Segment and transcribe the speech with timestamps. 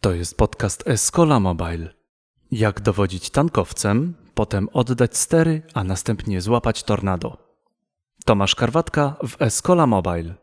[0.00, 1.94] To jest podcast Escola Mobile.
[2.50, 7.36] Jak dowodzić tankowcem, potem oddać stery, a następnie złapać tornado.
[8.24, 10.34] Tomasz Karwatka w Escola Mobile.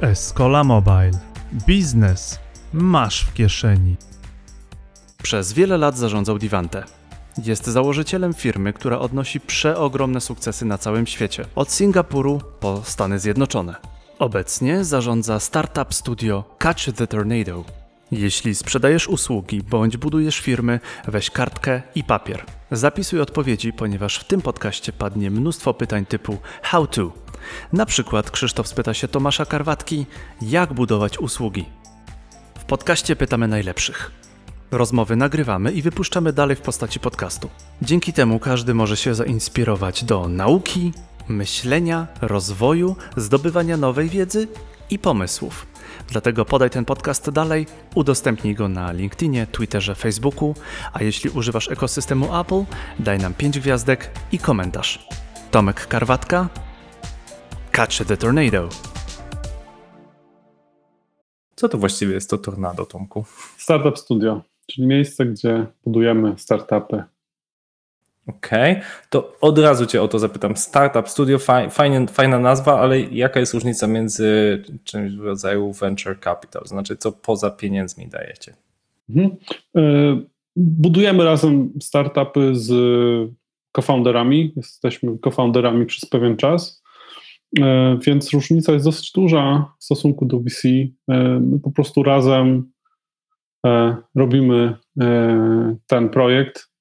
[0.00, 1.10] Escola Mobile.
[1.66, 2.38] Biznes
[2.72, 3.96] masz w kieszeni.
[5.22, 6.84] Przez wiele lat zarządzał Divante.
[7.44, 13.93] Jest założycielem firmy, która odnosi przeogromne sukcesy na całym świecie, od Singapuru po Stany Zjednoczone.
[14.18, 17.64] Obecnie zarządza startup studio Catch the Tornado.
[18.12, 22.44] Jeśli sprzedajesz usługi bądź budujesz firmy, weź kartkę i papier.
[22.70, 27.12] Zapisuj odpowiedzi, ponieważ w tym podcaście padnie mnóstwo pytań typu how to.
[27.72, 30.06] Na przykład Krzysztof spyta się Tomasza Karwatki,
[30.42, 31.64] jak budować usługi.
[32.58, 34.10] W podcaście pytamy najlepszych.
[34.70, 37.48] Rozmowy nagrywamy i wypuszczamy dalej w postaci podcastu.
[37.82, 40.92] Dzięki temu każdy może się zainspirować do nauki,
[41.28, 44.48] myślenia, rozwoju, zdobywania nowej wiedzy
[44.90, 45.66] i pomysłów.
[46.08, 50.54] Dlatego podaj ten podcast dalej, udostępnij go na LinkedInie, Twitterze, Facebooku,
[50.92, 52.64] a jeśli używasz ekosystemu Apple,
[52.98, 55.06] daj nam 5 gwiazdek i komentarz.
[55.50, 56.48] Tomek Karwatka,
[57.72, 58.68] Catch the Tornado.
[61.56, 63.24] Co to właściwie jest to tornado, Tomku?
[63.56, 67.04] Startup Studio, czyli miejsce, gdzie budujemy startupy.
[68.26, 68.84] Okej, okay.
[69.10, 70.56] to od razu Cię o to zapytam.
[70.56, 71.38] Startup Studio,
[71.70, 76.66] fajnie, fajna nazwa, ale jaka jest różnica między czymś w rodzaju venture capital?
[76.66, 78.54] Znaczy, co poza pieniędzmi dajecie?
[79.10, 79.36] Mhm.
[79.76, 79.80] E,
[80.56, 82.70] budujemy razem startupy z
[83.76, 84.52] co-founderami.
[84.56, 86.82] Jesteśmy co-founderami przez pewien czas,
[87.60, 90.68] e, więc różnica jest dosyć duża w stosunku do VC.
[90.68, 90.90] E,
[91.40, 92.74] my po prostu razem
[94.14, 94.76] robimy
[95.86, 96.73] ten projekt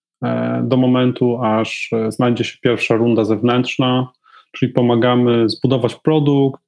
[0.63, 4.07] do momentu, aż e, znajdzie się pierwsza runda zewnętrzna,
[4.52, 6.61] czyli pomagamy zbudować produkt,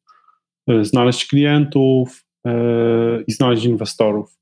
[0.67, 2.21] e, znaleźć klientów
[3.27, 4.37] i znaleźć inwestorów.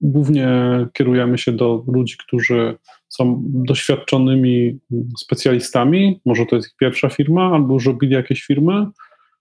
[0.00, 0.48] Głównie
[0.92, 2.76] kierujemy się do ludzi, którzy
[3.08, 4.78] są doświadczonymi
[5.18, 8.86] specjalistami, może to jest ich pierwsza firma, albo już robili jakieś firmy,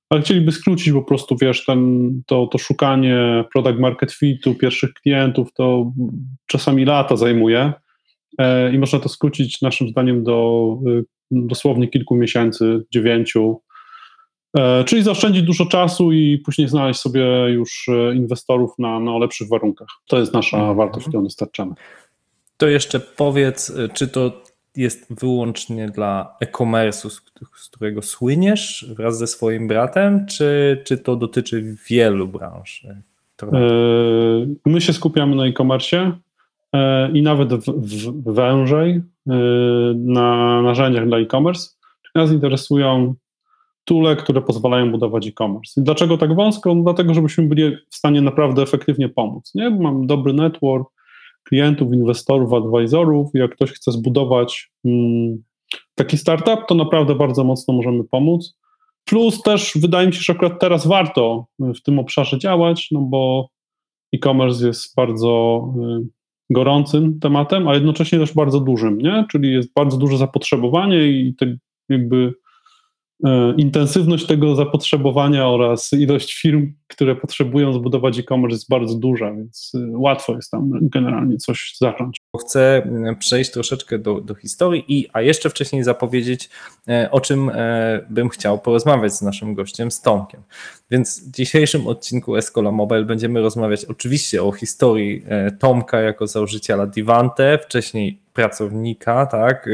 [0.09, 5.53] ale chcieliby skrócić po prostu, wiesz, ten, to, to szukanie product market fitu, pierwszych klientów,
[5.53, 5.91] to
[6.47, 7.84] czasami lata zajmuje, E,
[8.73, 13.61] i można to skrócić naszym zdaniem do y, dosłownie kilku miesięcy, dziewięciu,
[14.57, 19.49] e, czyli zaoszczędzić dużo czasu i później znaleźć sobie już e, inwestorów na, na lepszych
[19.49, 19.87] warunkach.
[20.07, 20.77] To jest nasza mhm.
[20.77, 21.73] wartość, którą dostarczamy.
[22.57, 24.41] To jeszcze powiedz, czy to
[24.75, 27.09] jest wyłącznie dla e-commerce'u,
[27.55, 32.87] z którego słyniesz wraz ze swoim bratem, czy, czy to dotyczy wielu branż?
[34.65, 36.11] My się skupiamy na e-commerce.
[36.75, 39.03] E, i nawet w, w, wężej e,
[39.95, 41.69] na narzędziach dla e-commerce.
[42.15, 43.15] Nas interesują
[43.85, 45.81] tule, które pozwalają budować e-commerce.
[45.81, 46.75] dlaczego tak wąsko?
[46.75, 49.51] No dlatego, żebyśmy byli w stanie naprawdę efektywnie pomóc.
[49.55, 49.69] Nie?
[49.69, 50.87] Mam dobry network
[51.43, 53.29] klientów, inwestorów, advisorów.
[53.33, 55.43] Jak ktoś chce zbudować mm,
[55.95, 58.57] taki startup, to naprawdę bardzo mocno możemy pomóc.
[59.05, 63.49] Plus też wydaje mi się, że akurat teraz warto w tym obszarze działać, no bo
[64.13, 65.63] e-commerce jest bardzo
[66.01, 66.14] y,
[66.49, 69.25] gorącym tematem, a jednocześnie też bardzo dużym, nie?
[69.31, 71.57] Czyli jest bardzo duże zapotrzebowanie i te
[71.89, 72.33] jakby
[73.25, 79.71] e, intensywność tego zapotrzebowania oraz ilość firm, które potrzebują zbudować e-commerce jest bardzo duża, więc
[79.75, 82.17] e, łatwo jest tam generalnie coś zacząć.
[82.41, 86.49] Chcę mm, przejść troszeczkę do, do historii, i, a jeszcze wcześniej zapowiedzieć,
[86.87, 87.51] e, o czym
[88.09, 90.41] bym chciał porozmawiać z naszym gościem, z Tomkiem.
[90.91, 95.23] Więc w dzisiejszym odcinku Escola Mobile będziemy rozmawiać oczywiście o historii
[95.59, 99.69] Tomka jako założyciela Divante, wcześniej pracownika tak,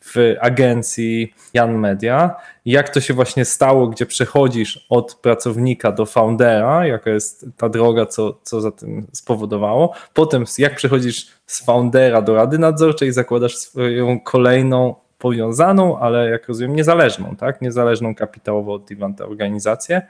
[0.00, 2.36] w agencji Jan Media.
[2.64, 6.45] Jak to się właśnie stało, gdzie przechodzisz od pracownika do foundera,
[6.84, 9.92] jaka jest ta droga, co, co za tym spowodowało.
[10.14, 16.76] Potem jak przechodzisz z foundera do rady nadzorczej, zakładasz swoją kolejną powiązaną, ale jak rozumiem
[16.76, 17.60] niezależną, tak?
[17.60, 20.02] Niezależną kapitałowo od Divanta organizację.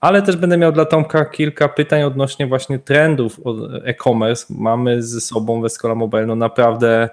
[0.00, 3.40] Ale też będę miał dla Tomka kilka pytań odnośnie właśnie trendów
[3.84, 4.46] e-commerce.
[4.50, 7.08] Mamy ze sobą w Escola Mobile no naprawdę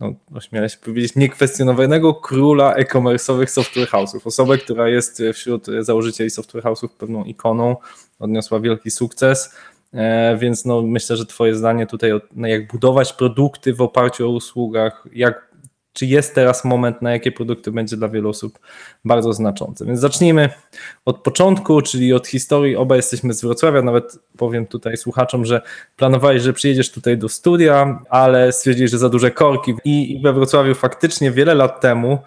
[0.00, 4.20] no, ośmielę się powiedzieć, niekwestionowanego króla e-commerce'owych software house'ów.
[4.24, 7.76] Osobę, która jest wśród założycieli software house'ów pewną ikoną,
[8.18, 9.54] odniosła wielki sukces,
[9.94, 15.04] e, więc no, myślę, że twoje zdanie tutaj, jak budować produkty w oparciu o usługach,
[15.12, 15.47] jak
[15.92, 18.58] czy jest teraz moment, na jakie produkty będzie dla wielu osób
[19.04, 19.86] bardzo znaczący.
[19.86, 20.48] Więc zacznijmy
[21.04, 22.76] od początku, czyli od historii.
[22.76, 25.62] Oba jesteśmy z Wrocławia, nawet powiem tutaj słuchaczom, że
[25.96, 30.74] planowałeś, że przyjedziesz tutaj do studia, ale stwierdzili, że za duże korki i we Wrocławiu
[30.74, 32.18] faktycznie wiele lat temu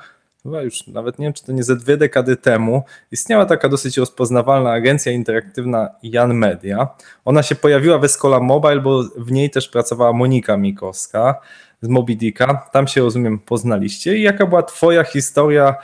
[0.43, 3.97] chyba już nawet nie wiem, czy to nie ze dwie dekady temu, istniała taka dosyć
[3.97, 6.87] rozpoznawalna agencja interaktywna Jan Media.
[7.25, 11.41] Ona się pojawiła w Escola Mobile, bo w niej też pracowała Monika Mikowska
[11.81, 12.69] z Mobidika.
[12.71, 14.17] Tam się, rozumiem, poznaliście.
[14.17, 15.75] I jaka była twoja historia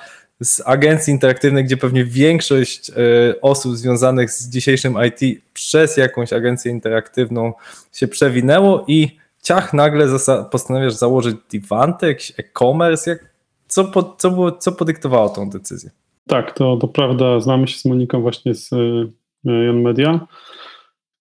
[0.42, 2.94] z agencji interaktywnej, gdzie pewnie większość e,
[3.42, 7.54] osób związanych z dzisiejszym IT przez jakąś agencję interaktywną
[7.94, 10.08] się przewinęło i ciach nagle
[10.52, 13.30] postanawiasz założyć Divante, jakiś e-commerce, jak,
[13.68, 15.90] co, po, co, było, co podyktowało tą decyzję?
[16.28, 17.40] Tak, to, to prawda.
[17.40, 19.10] Znamy się z Moniką właśnie z y,
[19.44, 20.28] Jan Media.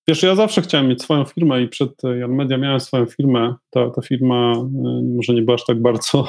[0.08, 3.54] Wiesz, ja zawsze chciałem mieć swoją firmę i przed Jan Media miałem swoją firmę.
[3.70, 6.28] Ta, ta firma y, może nie była aż tak bardzo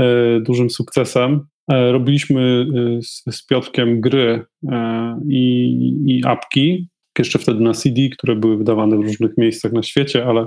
[0.00, 1.46] y, dużym sukcesem.
[1.70, 2.66] E, robiliśmy
[3.02, 8.96] z, z Piotrkiem gry e, i, i apki, jeszcze wtedy na CD, które były wydawane
[8.96, 10.46] w różnych miejscach na świecie, ale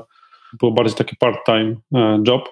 [0.60, 2.50] było bardziej taki part-time e, job.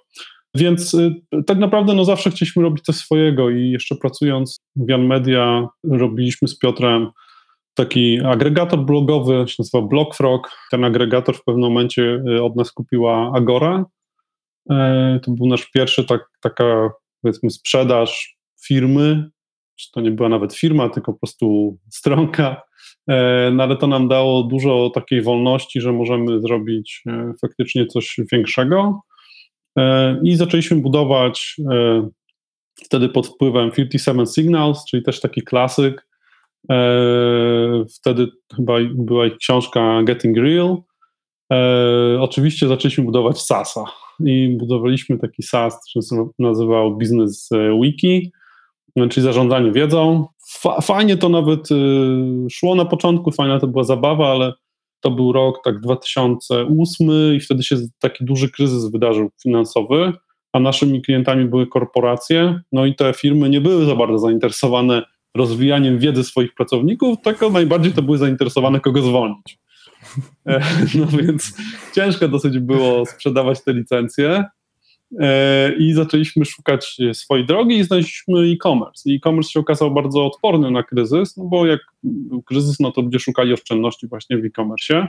[0.56, 0.98] Więc
[1.46, 6.48] tak naprawdę no zawsze chcieliśmy robić coś swojego i jeszcze pracując w Jan Media robiliśmy
[6.48, 7.08] z Piotrem
[7.74, 10.52] taki agregator blogowy, się nazywa Blogfrog.
[10.72, 13.86] Ten agregator w pewnym momencie y, od nas kupiła Agora.
[14.70, 16.90] E, to był nasz pierwszy tak, taka
[17.22, 19.30] powiedzmy sprzedaż firmy,
[19.94, 22.62] to nie była nawet firma, tylko po prostu stronka,
[23.08, 27.04] e, no ale to nam dało dużo takiej wolności, że możemy zrobić
[27.42, 29.02] faktycznie coś większego.
[30.24, 31.56] I zaczęliśmy budować
[32.86, 36.08] wtedy pod wpływem 57 Signals, czyli też taki klasyk.
[36.70, 40.78] E, wtedy chyba była ich książka Getting Real.
[42.20, 43.86] Oczywiście zaczęliśmy budować SASa
[44.26, 47.50] i budowaliśmy taki SAS, który się nazywał Business
[47.82, 48.32] Wiki,
[49.10, 50.28] czyli zarządzanie wiedzą.
[50.82, 51.70] Fajnie to nawet
[52.52, 54.54] szło na początku, fajna to była zabawa, ale
[55.02, 60.14] to był rok tak 2008 i wtedy się taki duży kryzys wydarzył finansowy,
[60.54, 65.04] a naszymi klientami były korporacje, no i te firmy nie były za bardzo zainteresowane
[65.36, 69.60] rozwijaniem wiedzy swoich pracowników, tylko najbardziej to były zainteresowane kogo zwolnić.
[70.48, 70.62] E,
[71.00, 71.58] no więc
[71.96, 74.44] ciężko dosyć było sprzedawać te licencje.
[75.20, 79.10] E, i zaczęliśmy szukać swojej drogi i znaleźliśmy e-commerce.
[79.14, 81.80] E-commerce się okazał bardzo odporny na kryzys, no bo jak
[82.46, 85.08] kryzys, no to ludzie szukali oszczędności właśnie w e-commerce,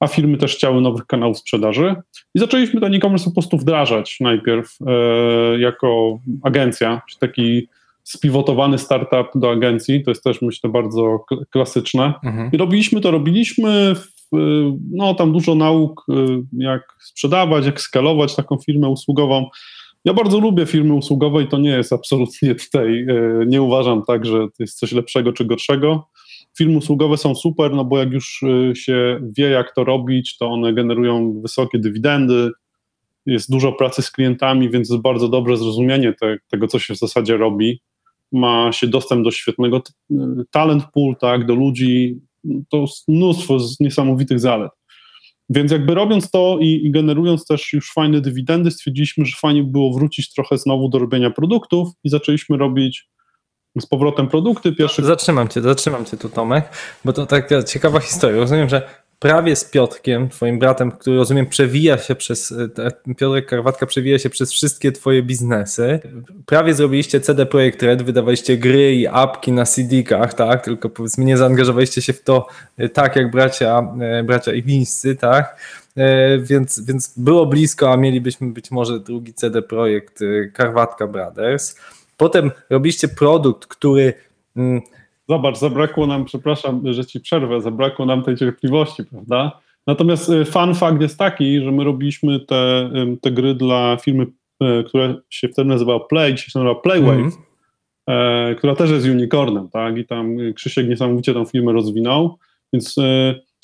[0.00, 1.94] a firmy też chciały nowych kanałów sprzedaży
[2.34, 7.68] i zaczęliśmy ten e-commerce po prostu wdrażać najpierw e, jako agencja, czy taki
[8.06, 12.14] spiwotowany startup do agencji, to jest też myślę bardzo klasyczne.
[12.24, 12.50] Mhm.
[12.52, 13.94] I robiliśmy to, robiliśmy,
[14.92, 16.14] no tam dużo nauk, y,
[16.52, 19.46] jak sprzedawać, jak skalować taką firmę usługową.
[20.04, 24.26] Ja bardzo lubię firmy usługowe i to nie jest absolutnie tutaj, y, nie uważam tak,
[24.26, 26.08] że to jest coś lepszego czy gorszego.
[26.58, 30.48] Firmy usługowe są super, no bo jak już y, się wie, jak to robić, to
[30.48, 32.50] one generują wysokie dywidendy,
[33.26, 36.98] jest dużo pracy z klientami, więc jest bardzo dobre zrozumienie te, tego, co się w
[36.98, 37.80] zasadzie robi.
[38.36, 39.82] Ma się dostęp do świetnego
[40.50, 42.20] talent pool, tak, do ludzi,
[42.70, 44.70] to mnóstwo niesamowitych zalet.
[45.50, 49.70] Więc jakby robiąc to i, i, generując też już fajne dywidendy, stwierdziliśmy, że fajnie by
[49.70, 53.08] było wrócić trochę znowu do robienia produktów i zaczęliśmy robić
[53.80, 54.72] z powrotem produkty.
[54.72, 55.04] Pierwszy...
[55.04, 56.64] Zatrzymam cię, zatrzymam cię tu Tomek,
[57.04, 58.36] bo to taka ciekawa historia.
[58.36, 58.88] Rozumiem, że
[59.18, 62.54] prawie z Piotrkiem, twoim bratem, który rozumiem przewija się przez,
[63.16, 66.00] Piotrek Karwatka przewija się przez wszystkie twoje biznesy.
[66.46, 70.64] Prawie zrobiliście CD Projekt Red, wydawaliście gry i apki na CD-kach, tak?
[70.64, 72.46] Tylko powiedzmy nie zaangażowaliście się w to
[72.78, 75.60] e, tak jak bracia, e, bracia Iwińscy, tak?
[75.96, 80.20] E, więc, więc było blisko, a mielibyśmy być może drugi CD Projekt
[80.52, 81.76] Karwatka Brothers.
[82.16, 84.14] Potem robiliście produkt, który
[84.56, 84.82] mm,
[85.28, 89.60] Zobacz, zabrakło nam, przepraszam, że ci przerwę, zabrakło nam tej cierpliwości, prawda?
[89.86, 92.90] Natomiast y, fun fact jest taki, że my robiliśmy te,
[93.20, 94.26] te gry dla firmy,
[94.62, 98.56] y, która się wtedy nazywała Play, dzisiaj się nazywa Playwave, mm -hmm.
[98.56, 99.98] która też jest unicornem, tak?
[99.98, 102.38] I tam Krzysiek niesamowicie tą firmę rozwinął,
[102.72, 102.96] więc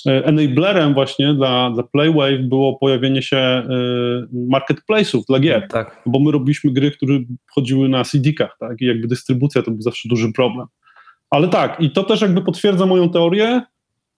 [0.07, 3.63] enablerem właśnie dla, dla Playwave było pojawienie się
[4.53, 6.03] marketplace'ów dla gier, tak.
[6.07, 7.19] bo my robiliśmy gry, które
[7.51, 8.81] chodziły na CD-kach, tak?
[8.81, 10.67] I jakby dystrybucja to był zawsze duży problem.
[11.33, 13.63] Ale tak, i to też jakby potwierdza moją teorię,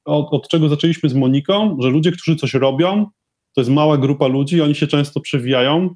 [0.04, 3.06] od, od, czego zaczęliśmy z Moniką, że ludzie, którzy coś robią,
[3.54, 5.94] to jest mała grupa ludzi, oni się często przewijają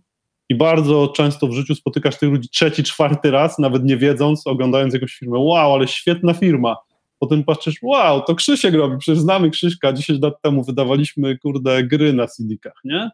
[0.49, 4.95] i bardzo często w życiu spotykasz tych ludzi trzeci, czwarty raz, nawet nie wiedząc, oglądając
[4.95, 6.77] jakąś firmę, wow, ale świetna firma.
[7.19, 12.13] Potem patrzysz, wow, to Krzysiek robi, przecież znamy Krzyśka, 10 lat temu wydawaliśmy, kurde, gry
[12.13, 13.11] na CD-kach, nie?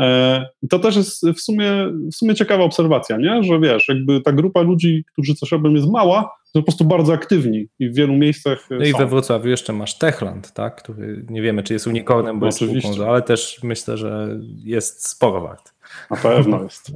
[0.00, 1.72] E, to też jest w sumie,
[2.12, 3.42] w sumie ciekawa obserwacja, nie?
[3.42, 7.12] że wiesz, jakby ta grupa ludzi, którzy coś robią jest mała, są po prostu bardzo
[7.12, 10.82] aktywni i w wielu miejscach No i we Wrocławiu jeszcze masz Techland, tak?
[10.82, 15.08] który nie wiemy, czy jest unicornem, bo no, jest spółką, ale też myślę, że jest
[15.08, 15.74] sporo wart.
[16.10, 16.92] Na pewno jest.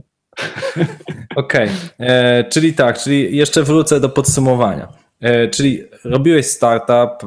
[1.37, 1.69] Okej,
[1.99, 2.45] okay.
[2.51, 4.89] czyli tak, czyli jeszcze wrócę do podsumowania.
[5.21, 7.27] E, czyli robiłeś startup, e,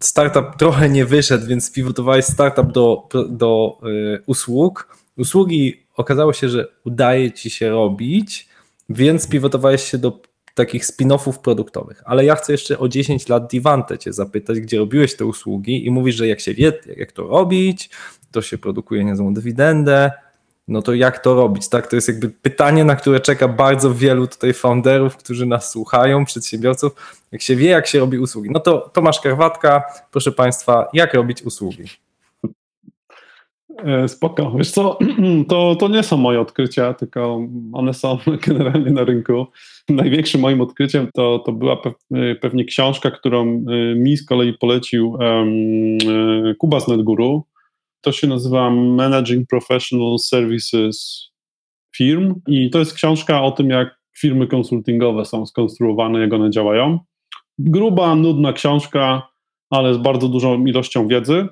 [0.00, 3.86] startup trochę nie wyszedł, więc pivotowałeś startup do, do e,
[4.26, 4.96] usług.
[5.16, 8.48] Usługi okazało się, że udaje ci się robić,
[8.88, 10.20] więc pivotowałeś się do
[10.58, 12.02] takich spin-offów produktowych.
[12.04, 15.90] Ale ja chcę jeszcze o 10 lat Divante cię zapytać, gdzie robiłeś te usługi i
[15.90, 17.90] mówisz, że jak się wie, jak to robić,
[18.32, 20.10] to się produkuje niezłą dywidendę,
[20.68, 21.86] no to jak to robić, tak?
[21.86, 26.92] To jest jakby pytanie, na które czeka bardzo wielu tutaj founderów, którzy nas słuchają, przedsiębiorców.
[27.32, 28.50] Jak się wie, jak się robi usługi.
[28.50, 31.84] No to Tomasz Karwatka, proszę Państwa, jak robić usługi?
[33.84, 34.50] E, spoko.
[34.50, 34.98] Wiesz co,
[35.48, 37.40] to, to nie są moje odkrycia, tylko
[37.72, 39.46] one są generalnie na rynku.
[40.02, 41.82] Największym moim odkryciem to, to była
[42.40, 45.98] pewnie książka, którą e, mi z kolei polecił um,
[46.58, 47.44] Kuba z NetGuru.
[48.00, 51.28] To się nazywa Managing Professional Services
[51.96, 56.98] Firm i to jest książka o tym, jak firmy konsultingowe są skonstruowane, jak one działają.
[57.58, 59.28] Gruba, nudna książka,
[59.70, 61.46] ale z bardzo dużą ilością wiedzy.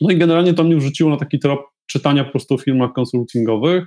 [0.00, 3.86] No i generalnie to mnie wrzuciło na taki trop czytania po prostu o firmach konsultingowych.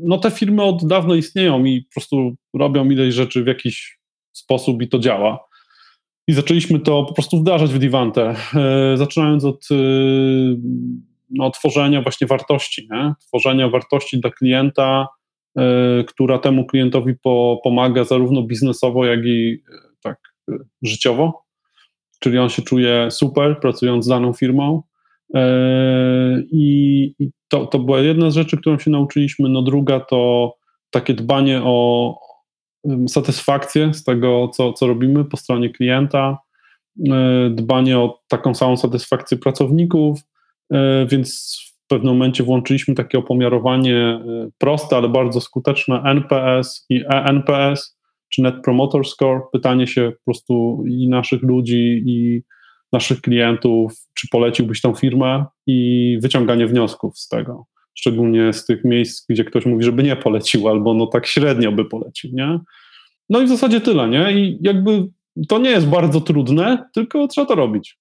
[0.00, 3.98] No te firmy od dawna istnieją i po prostu robią ileś rzeczy w jakiś
[4.32, 5.48] sposób i to działa.
[6.28, 9.74] I zaczęliśmy to po prostu wdrażać w Divante, e, zaczynając od e,
[11.30, 13.14] no, tworzenia właśnie wartości, nie?
[13.28, 15.06] tworzenia wartości dla klienta,
[15.58, 19.62] e, która temu klientowi po, pomaga zarówno biznesowo, jak i
[20.02, 20.18] tak
[20.82, 21.44] życiowo.
[22.20, 24.82] Czyli on się czuje super pracując z daną firmą.
[26.50, 27.14] I
[27.48, 29.48] to, to była jedna z rzeczy, którą się nauczyliśmy.
[29.48, 30.52] No druga to
[30.90, 32.14] takie dbanie o,
[33.08, 36.38] satysfakcję z tego, co, co robimy po stronie klienta,
[37.10, 40.20] e, dbanie o taką samą satysfakcję pracowników,
[40.72, 47.04] e, więc w pewnym momencie włączyliśmy takie opomiarowanie e, proste, ale bardzo skuteczne NPS i
[47.08, 49.40] ENPS, czy Net Promoter Score.
[49.52, 52.42] Pytanie się po prostu i naszych ludzi, i
[52.92, 57.66] naszych klientów, czy poleciłbyś tą firmę i wyciąganie wniosków z tego
[57.98, 61.84] szczególnie z tych miejsc, gdzie ktoś mówi, żeby nie polecił, albo no tak średnio by
[61.84, 62.60] polecił, nie?
[63.30, 64.32] No i w zasadzie tyle, nie?
[64.32, 65.08] I jakby
[65.48, 67.98] to nie jest bardzo trudne, tylko trzeba to robić.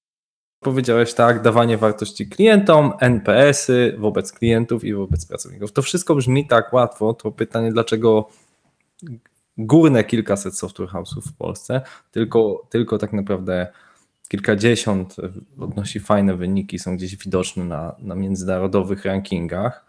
[0.59, 5.71] Powiedziałeś tak, dawanie wartości klientom, NPS-y wobec klientów i wobec pracowników.
[5.71, 7.13] To wszystko brzmi tak łatwo.
[7.13, 8.29] To pytanie, dlaczego
[9.57, 13.67] górne kilkaset software house'ów w Polsce, tylko, tylko tak naprawdę
[14.27, 15.15] kilkadziesiąt
[15.59, 19.85] odnosi fajne wyniki, są gdzieś widoczne na, na międzynarodowych rankingach.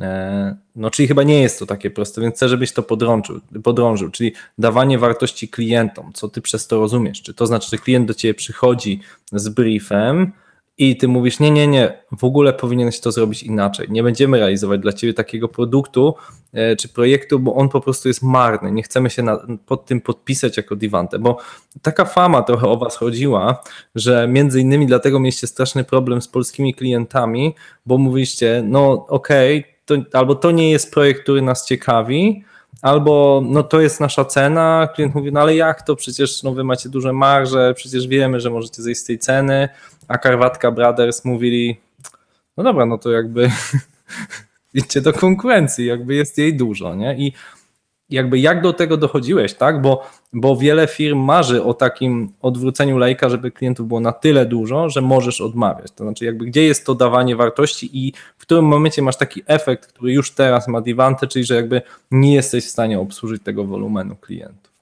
[0.00, 4.10] E, no, czyli chyba nie jest to takie proste, więc chcę, żebyś to podrążył, podrążył,
[4.10, 7.22] czyli dawanie wartości klientom, co ty przez to rozumiesz.
[7.22, 9.00] Czy to znaczy, że klient do ciebie przychodzi
[9.32, 10.32] z briefem,
[10.78, 13.86] i ty mówisz, nie, nie, nie, w ogóle powinieneś to zrobić inaczej.
[13.90, 16.14] Nie będziemy realizować dla ciebie takiego produktu
[16.52, 18.72] e, czy projektu, bo on po prostu jest marny.
[18.72, 21.38] Nie chcemy się na, pod tym podpisać jako Divante, bo
[21.82, 23.62] taka fama trochę o was chodziła,
[23.94, 27.54] że między innymi dlatego mieliście straszny problem z polskimi klientami,
[27.86, 32.44] bo mówiliście, no okej, okay, albo to nie jest projekt, który nas ciekawi,
[32.82, 36.64] albo no to jest nasza cena, klient mówi, no ale jak to, przecież no wy
[36.64, 39.68] macie duże marże, przecież wiemy, że możecie zejść z tej ceny,
[40.08, 41.80] a Karwatka Brothers mówili,
[42.56, 43.50] no dobra, no to jakby
[44.74, 47.16] idźcie do konkurencji, jakby jest jej dużo, nie?
[47.18, 47.32] I
[48.10, 49.82] jakby jak do tego dochodziłeś, tak?
[49.82, 54.88] Bo, bo wiele firm marzy o takim odwróceniu lejka, żeby klientów było na tyle dużo,
[54.88, 55.92] że możesz odmawiać.
[55.96, 59.86] To znaczy, jakby gdzie jest to dawanie wartości i w którym momencie masz taki efekt,
[59.86, 64.16] który już teraz ma Divante, czyli że jakby nie jesteś w stanie obsłużyć tego wolumenu
[64.16, 64.76] klientów.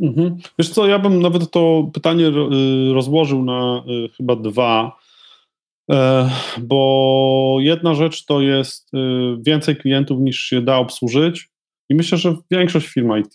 [0.00, 0.38] Mhm.
[0.58, 4.96] Wiesz co, ja bym nawet to pytanie y, rozłożył na y, chyba dwa,
[5.90, 8.98] e, bo jedna rzecz to jest y,
[9.40, 11.49] więcej klientów niż się da obsłużyć
[11.90, 13.32] i myślę, że większość firm IT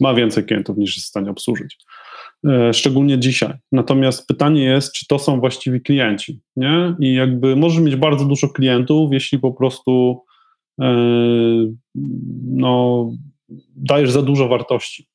[0.00, 1.76] ma więcej klientów niż jest w stanie obsłużyć.
[2.46, 3.54] E, szczególnie dzisiaj.
[3.72, 6.94] Natomiast pytanie jest, czy to są właściwi klienci, nie?
[7.00, 10.22] I jakby możesz mieć bardzo dużo klientów, jeśli po prostu
[10.80, 10.86] e,
[12.44, 13.10] no,
[13.76, 15.08] dajesz za dużo wartości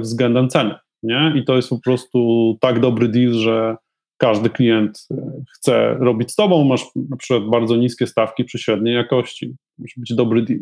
[0.00, 0.74] względem ceny.
[1.02, 1.32] Nie?
[1.36, 3.76] I to jest po prostu tak dobry deal, że
[4.20, 8.94] każdy klient e, chce robić z tobą, masz na przykład bardzo niskie stawki przy średniej
[8.94, 9.54] jakości.
[9.78, 10.60] Musi być dobry deal.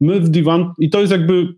[0.00, 1.54] My w Divan, i to jest jakby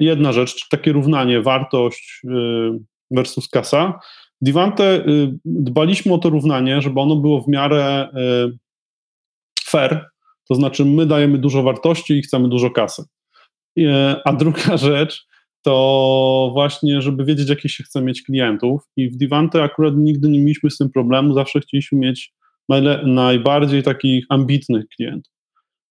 [0.00, 2.78] jedna rzecz, takie równanie wartość e,
[3.10, 4.00] versus kasa.
[4.40, 5.04] Divante
[5.44, 8.08] dbaliśmy o to równanie, żeby ono było w miarę
[9.64, 10.06] fair,
[10.48, 13.02] to znaczy my dajemy dużo wartości i chcemy dużo kasy.
[13.78, 15.26] E, a druga rzecz
[15.62, 18.82] to właśnie, żeby wiedzieć, jakich się chce mieć klientów.
[18.96, 22.32] I w Divante akurat nigdy nie mieliśmy z tym problemu, zawsze chcieliśmy mieć
[23.04, 25.32] najbardziej takich ambitnych klientów.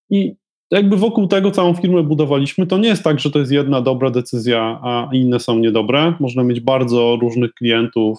[0.10, 0.36] I
[0.72, 2.68] jakby wokół tego całą firmę budowaliśmy.
[2.68, 6.14] To nie jest tak, że to jest jedna dobra decyzja, a inne są niedobre.
[6.20, 8.18] Można mieć bardzo różnych klientów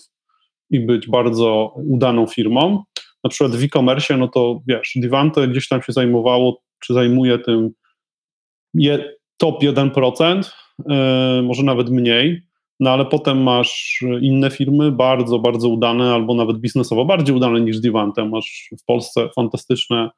[0.70, 2.82] i być bardzo udaną firmą.
[3.24, 7.70] Na przykład w e-commerce, no to wiesz, Divante gdzieś tam się zajmowało, czy zajmuje tym
[8.74, 10.44] je, top 1%, yy,
[11.42, 12.42] może nawet mniej,
[12.80, 17.80] no ale potem masz inne firmy bardzo, bardzo udane, albo nawet biznesowo bardziej udane niż
[17.80, 18.24] Divante.
[18.24, 20.10] Masz w Polsce fantastyczne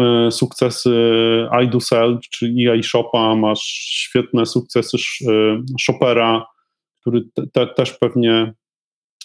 [0.00, 0.94] E, sukcesy
[1.64, 4.96] iDoSell czy EI Shopa, masz świetne sukcesy
[5.28, 6.46] e, Shopera,
[7.00, 8.52] który te, te, też pewnie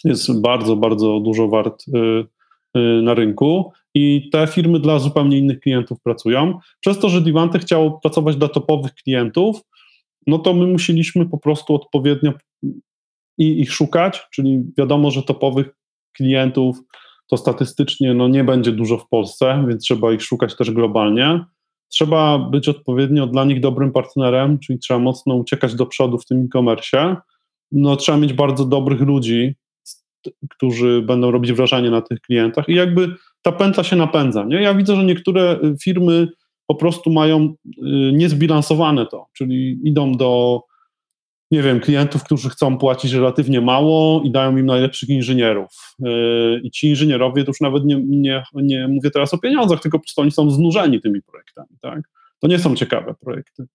[0.04, 1.84] jest bardzo, bardzo dużo wart
[2.74, 6.58] e, na rynku i te firmy dla zupełnie innych klientów pracują.
[6.80, 9.60] Przez to, że Divante chciało pracować dla topowych klientów,
[10.28, 12.32] no to my musieliśmy po prostu odpowiednio
[13.38, 15.68] ich szukać, czyli wiadomo, że topowych
[16.16, 16.78] klientów
[17.30, 21.44] to statystycznie no, nie będzie dużo w Polsce, więc trzeba ich szukać też globalnie.
[21.88, 26.44] Trzeba być odpowiednio dla nich dobrym partnerem, czyli trzeba mocno uciekać do przodu w tym
[26.44, 27.16] e-commerce.
[27.72, 29.54] No, trzeba mieć bardzo dobrych ludzi,
[30.50, 34.44] którzy będą robić wrażenie na tych klientach i jakby ta pętla się napędza.
[34.44, 34.62] Nie?
[34.62, 36.28] Ja widzę, że niektóre firmy
[36.68, 37.80] po prostu mają y,
[38.12, 40.62] niezbilansowane to, czyli idą do
[41.50, 45.94] nie wiem, klientów, którzy chcą płacić relatywnie mało i dają im najlepszych inżynierów.
[45.98, 49.98] Yy, I ci inżynierowie, to już nawet nie, nie, nie mówię teraz o pieniądzach, tylko
[49.98, 51.68] po prostu oni są znużeni tymi projektami.
[51.80, 52.00] Tak?
[52.38, 53.66] To nie są ciekawe projekty.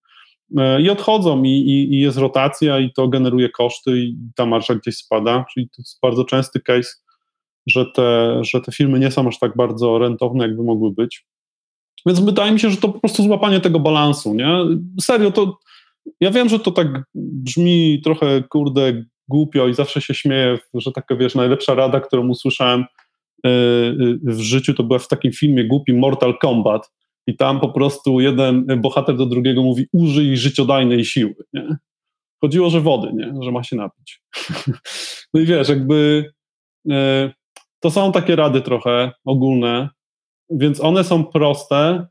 [0.50, 4.75] Yy, I odchodzą, i, i, i jest rotacja, i to generuje koszty, i ta marża
[4.75, 5.45] gdzieś spada.
[5.53, 6.89] Czyli to jest bardzo częsty case,
[7.67, 11.25] że te, że te firmy nie są aż tak bardzo rentowne, jakby mogły być.
[12.05, 14.33] Więc wydaje mi się, że to po prostu złapanie tego balansu.
[14.33, 14.57] Nie?
[15.01, 15.57] Serio, to
[16.19, 21.15] ja wiem, że to tak brzmi trochę, kurde, głupio i zawsze się śmieję, że taka,
[21.15, 23.53] wiesz, najlepsza rada, którą usłyszałem e, e,
[24.24, 26.91] w życiu, to była w takim filmie głupim Mortal Kombat
[27.27, 31.77] i tam po prostu jeden bohater do drugiego mówi użyj życiodajnej siły, nie?
[32.41, 33.33] Chodziło, że wody, nie?
[33.43, 34.22] Że ma się napić.
[35.33, 36.31] No i wiesz, jakby
[36.91, 37.31] e,
[37.79, 39.89] to są takie rady trochę ogólne,
[40.57, 42.07] więc one są proste,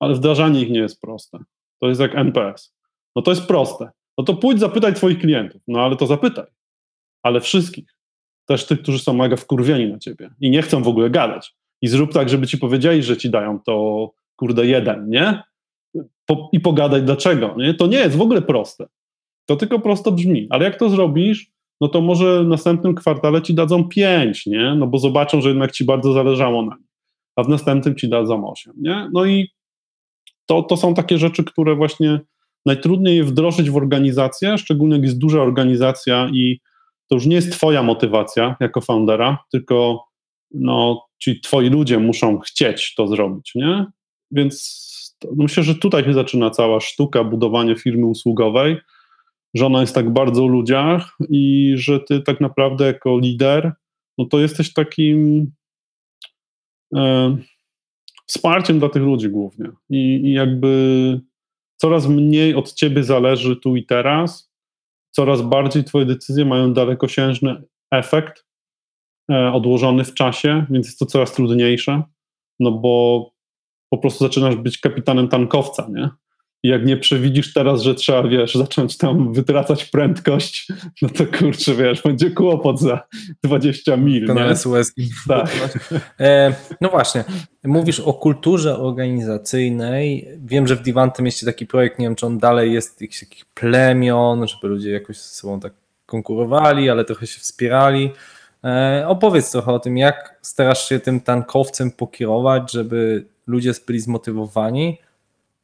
[0.00, 1.38] ale wdrażanie ich nie jest proste.
[1.80, 2.74] To jest jak NPS.
[3.16, 3.90] No to jest proste.
[4.18, 5.62] No to pójdź zapytaj twoich klientów.
[5.68, 6.46] No ale to zapytaj.
[7.22, 7.94] Ale wszystkich.
[8.46, 11.54] Też tych, którzy są mega wkurwieni na ciebie i nie chcą w ogóle gadać.
[11.82, 15.42] I zrób tak, żeby ci powiedzieli, że ci dają to kurde jeden, nie?
[16.26, 17.74] Po, I pogadaj dlaczego, nie?
[17.74, 18.86] To nie jest w ogóle proste.
[19.46, 20.46] To tylko prosto brzmi.
[20.50, 24.74] Ale jak to zrobisz, no to może w następnym kwartale ci dadzą pięć, nie?
[24.74, 26.83] No bo zobaczą, że jednak ci bardzo zależało na nich.
[27.36, 29.10] A w następnym ci dadzą osiem, nie?
[29.12, 29.48] No i
[30.46, 32.20] to, to są takie rzeczy, które właśnie
[32.66, 36.60] najtrudniej wdrożyć w organizację, szczególnie jak jest duża organizacja i
[37.08, 40.04] to już nie jest twoja motywacja jako foundera, tylko
[40.50, 43.86] no, ci twoi ludzie muszą chcieć to zrobić, nie?
[44.30, 44.84] Więc
[45.18, 48.76] to, myślę, że tutaj się zaczyna cała sztuka budowania firmy usługowej,
[49.54, 53.72] że ona jest tak bardzo o ludziach i że ty tak naprawdę jako lider,
[54.18, 55.50] no to jesteś takim
[58.26, 59.70] wsparciem dla tych ludzi głównie.
[59.90, 61.20] I, i jakby
[61.76, 64.52] coraz mniej od ciebie zależy tu i teraz,
[65.10, 68.46] coraz bardziej twoje decyzje mają dalekosiężny efekt
[69.30, 72.02] e, odłożony w czasie, więc jest to coraz trudniejsze,
[72.60, 73.30] no bo
[73.90, 76.10] po prostu zaczynasz być kapitanem tankowca, nie?
[76.64, 80.68] I jak nie przewidzisz teraz, że trzeba, wiesz, zacząć tam wytracać prędkość,
[81.02, 83.00] no to kurczę, wiesz, będzie kłopot za
[83.42, 84.26] 20 mil.
[84.26, 84.92] Ten SOS.
[85.28, 85.50] Tak.
[86.20, 87.24] E, no właśnie,
[87.64, 90.28] mówisz o kulturze organizacyjnej.
[90.44, 93.44] Wiem, że w Divante mieście taki projekt, nie wiem, czy on dalej jest jakiś takich
[93.44, 95.72] plemion, żeby ludzie jakoś ze sobą tak
[96.06, 98.10] konkurowali, ale trochę się wspierali.
[98.64, 104.98] E, opowiedz trochę o tym, jak starasz się tym tankowcem pokierować, żeby ludzie byli zmotywowani.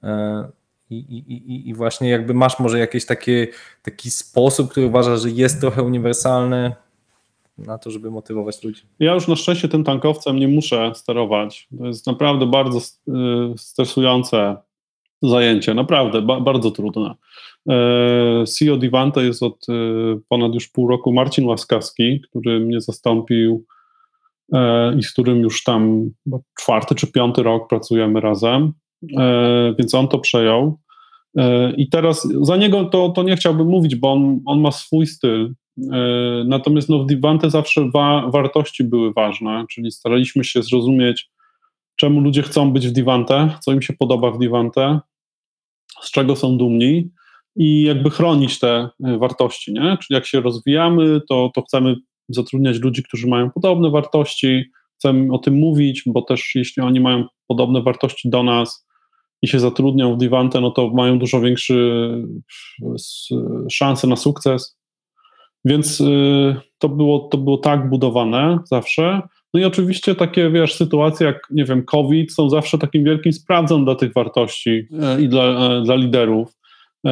[0.02, 0.48] E,
[0.90, 3.32] i, i, I właśnie jakby masz może jakiś taki,
[3.82, 6.72] taki sposób, który uważasz, że jest trochę uniwersalny
[7.58, 8.82] na to, żeby motywować ludzi.
[8.98, 11.68] Ja już na szczęście tym tankowcem nie muszę sterować.
[11.78, 13.12] To jest naprawdę bardzo y,
[13.56, 14.56] stresujące
[15.22, 17.14] zajęcie, naprawdę ba bardzo trudne.
[17.68, 19.72] E, CEO Divante jest od y,
[20.28, 23.64] ponad już pół roku Marcin Łaskawski, który mnie zastąpił
[24.98, 26.10] i z którym już tam
[26.60, 28.72] czwarty czy piąty rok pracujemy razem.
[29.18, 30.78] E, więc on to przejął.
[31.36, 35.06] E, I teraz za niego to, to nie chciałbym mówić, bo on, on ma swój
[35.06, 35.54] styl.
[35.92, 35.98] E,
[36.46, 41.30] natomiast no, w Divante zawsze wa wartości były ważne, czyli staraliśmy się zrozumieć,
[41.96, 45.00] czemu ludzie chcą być w Divante, co im się podoba w Divante,
[46.02, 47.10] z czego są dumni
[47.56, 49.72] i jakby chronić te wartości.
[49.72, 49.96] Nie?
[50.02, 51.96] Czyli jak się rozwijamy, to, to chcemy
[52.28, 54.64] zatrudniać ludzi, którzy mają podobne wartości,
[54.98, 58.86] chcemy o tym mówić, bo też jeśli oni mają podobne wartości do nas,
[59.42, 61.74] i się zatrudnią w Divante, no to mają dużo większe
[63.70, 64.80] szanse na sukces.
[65.64, 69.22] Więc y, to było, to było tak budowane zawsze.
[69.54, 73.84] No i oczywiście takie, wiesz, sytuacje jak, nie wiem, COVID są zawsze takim wielkim sprawdzem
[73.84, 76.58] dla tych wartości e, i dla, e, dla liderów.
[77.06, 77.10] E,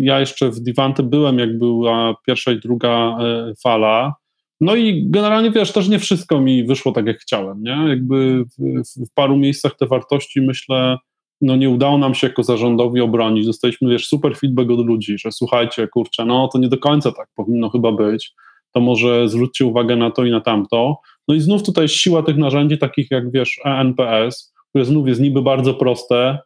[0.00, 3.18] ja jeszcze w Divante byłem, jak była pierwsza i druga
[3.62, 4.14] fala.
[4.60, 7.84] No i generalnie, wiesz, też nie wszystko mi wyszło tak, jak chciałem, nie?
[7.88, 10.98] Jakby w, w paru miejscach te wartości, myślę,
[11.42, 13.46] no nie udało nam się jako zarządowi obronić.
[13.46, 17.28] Dostaliśmy, wiesz, super feedback od ludzi, że słuchajcie, kurczę, no to nie do końca tak
[17.34, 18.34] powinno chyba być.
[18.74, 20.96] To może zwróćcie uwagę na to i na tamto.
[21.28, 25.42] No i znów tutaj siła tych narzędzi, takich jak, wiesz, ENPS, które znów jest niby
[25.42, 26.38] bardzo proste,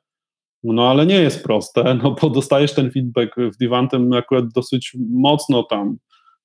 [0.64, 5.62] no ale nie jest proste, no bo dostajesz ten feedback w Divantem, akurat dosyć mocno
[5.62, 5.96] tam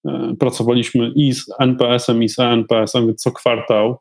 [0.07, 3.97] e, pracowaliśmy i z NPS-em, i z ENPS-em, więc co kwartał,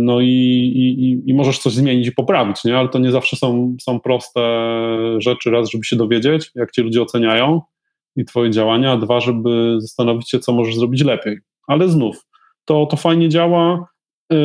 [0.00, 2.78] no i, i, i możesz coś zmienić i poprawić, nie?
[2.78, 4.40] ale to nie zawsze są, są proste
[5.18, 7.60] rzeczy, raz, żeby się dowiedzieć, jak cię ludzie oceniają
[8.16, 11.38] i twoje działania, a dwa, żeby zastanowić się, co możesz zrobić lepiej.
[11.66, 12.26] Ale znów,
[12.64, 13.88] to, to fajnie działa
[14.32, 14.36] y,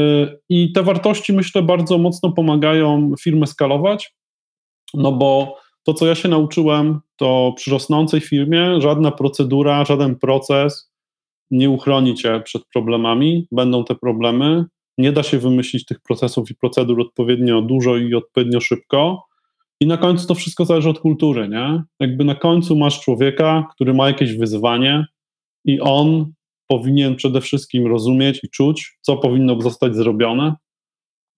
[0.50, 4.16] i te wartości myślę bardzo mocno pomagają firmę skalować,
[4.94, 10.91] no bo to, co ja się nauczyłem, to przy rosnącej firmie żadna procedura, żaden proces
[11.52, 14.66] nie uchroni cię przed problemami, będą te problemy,
[14.98, 19.24] nie da się wymyślić tych procesów i procedur odpowiednio dużo i odpowiednio szybko.
[19.80, 21.84] I na końcu to wszystko zależy od kultury, nie?
[22.00, 25.06] Jakby na końcu masz człowieka, który ma jakieś wyzwanie
[25.66, 26.32] i on
[26.68, 30.56] powinien przede wszystkim rozumieć i czuć, co powinno zostać zrobione.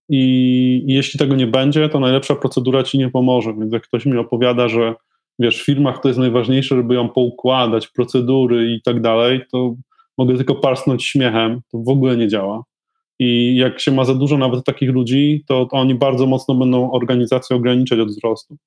[0.09, 3.53] I, I, jeśli tego nie będzie, to najlepsza procedura ci nie pomoże.
[3.53, 4.95] Więc jak ktoś mi opowiada, że
[5.39, 9.75] wiesz, w firmach to jest najważniejsze, żeby ją poukładać, procedury i tak dalej, to
[10.17, 11.61] mogę tylko parsnąć śmiechem.
[11.71, 12.63] To w ogóle nie działa.
[13.19, 16.91] I jak się ma za dużo nawet takich ludzi, to, to oni bardzo mocno będą
[16.91, 18.57] organizację ograniczać od wzrostu.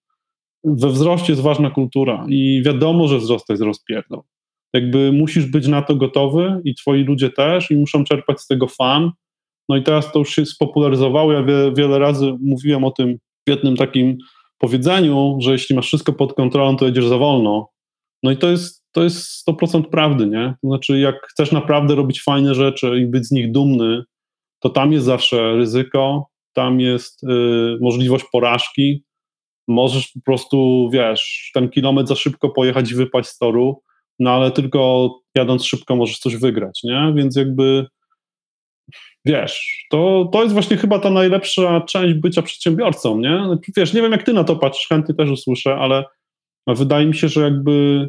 [0.64, 4.22] We wzroście jest ważna kultura i wiadomo, że wzrost jest rozpierdol
[4.76, 8.66] jakby musisz być na to gotowy i twoi ludzie też i muszą czerpać z tego
[8.66, 9.10] fan.
[9.68, 11.32] No i teraz to już się spopularyzowało.
[11.32, 14.18] Ja wie, wiele razy mówiłem o tym w jednym takim
[14.58, 17.68] powiedzeniu, że jeśli masz wszystko pod kontrolą, to jedziesz za wolno.
[18.22, 20.54] No i to jest, to jest 100% prawdy, nie?
[20.62, 24.04] To znaczy, jak chcesz naprawdę robić fajne rzeczy i być z nich dumny,
[24.60, 27.26] to tam jest zawsze ryzyko, tam jest y,
[27.80, 29.04] możliwość porażki.
[29.68, 33.82] Możesz po prostu, wiesz, ten kilometr za szybko pojechać i wypaść z toru
[34.18, 37.12] no ale tylko jadąc szybko możesz coś wygrać, nie?
[37.16, 37.86] Więc jakby
[39.24, 43.42] wiesz, to, to jest właśnie chyba ta najlepsza część bycia przedsiębiorcą, nie?
[43.76, 46.04] Wiesz, nie wiem jak ty na to patrzysz, chętnie też usłyszę, ale
[46.66, 48.08] wydaje mi się, że jakby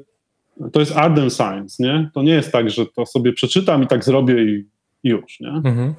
[0.74, 2.10] to jest art and science, nie?
[2.14, 4.66] To nie jest tak, że to sobie przeczytam i tak zrobię i,
[5.04, 5.50] już, nie?
[5.50, 5.94] Mhm.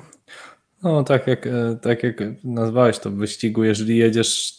[0.83, 4.59] No tak jak, e, tak jak nazwałeś to wyścigu, jeżeli jedziesz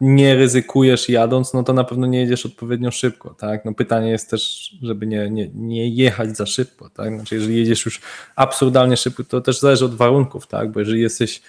[0.00, 3.64] nie ryzykujesz jadąc, no to na pewno nie jedziesz odpowiednio szybko, tak?
[3.64, 7.14] No pytanie jest też, żeby nie, nie, nie jechać za szybko, tak?
[7.14, 8.00] Znaczy, jeżeli jedziesz już
[8.36, 10.72] absurdalnie szybko, to też zależy od warunków, tak?
[10.72, 11.42] Bo jeżeli jesteś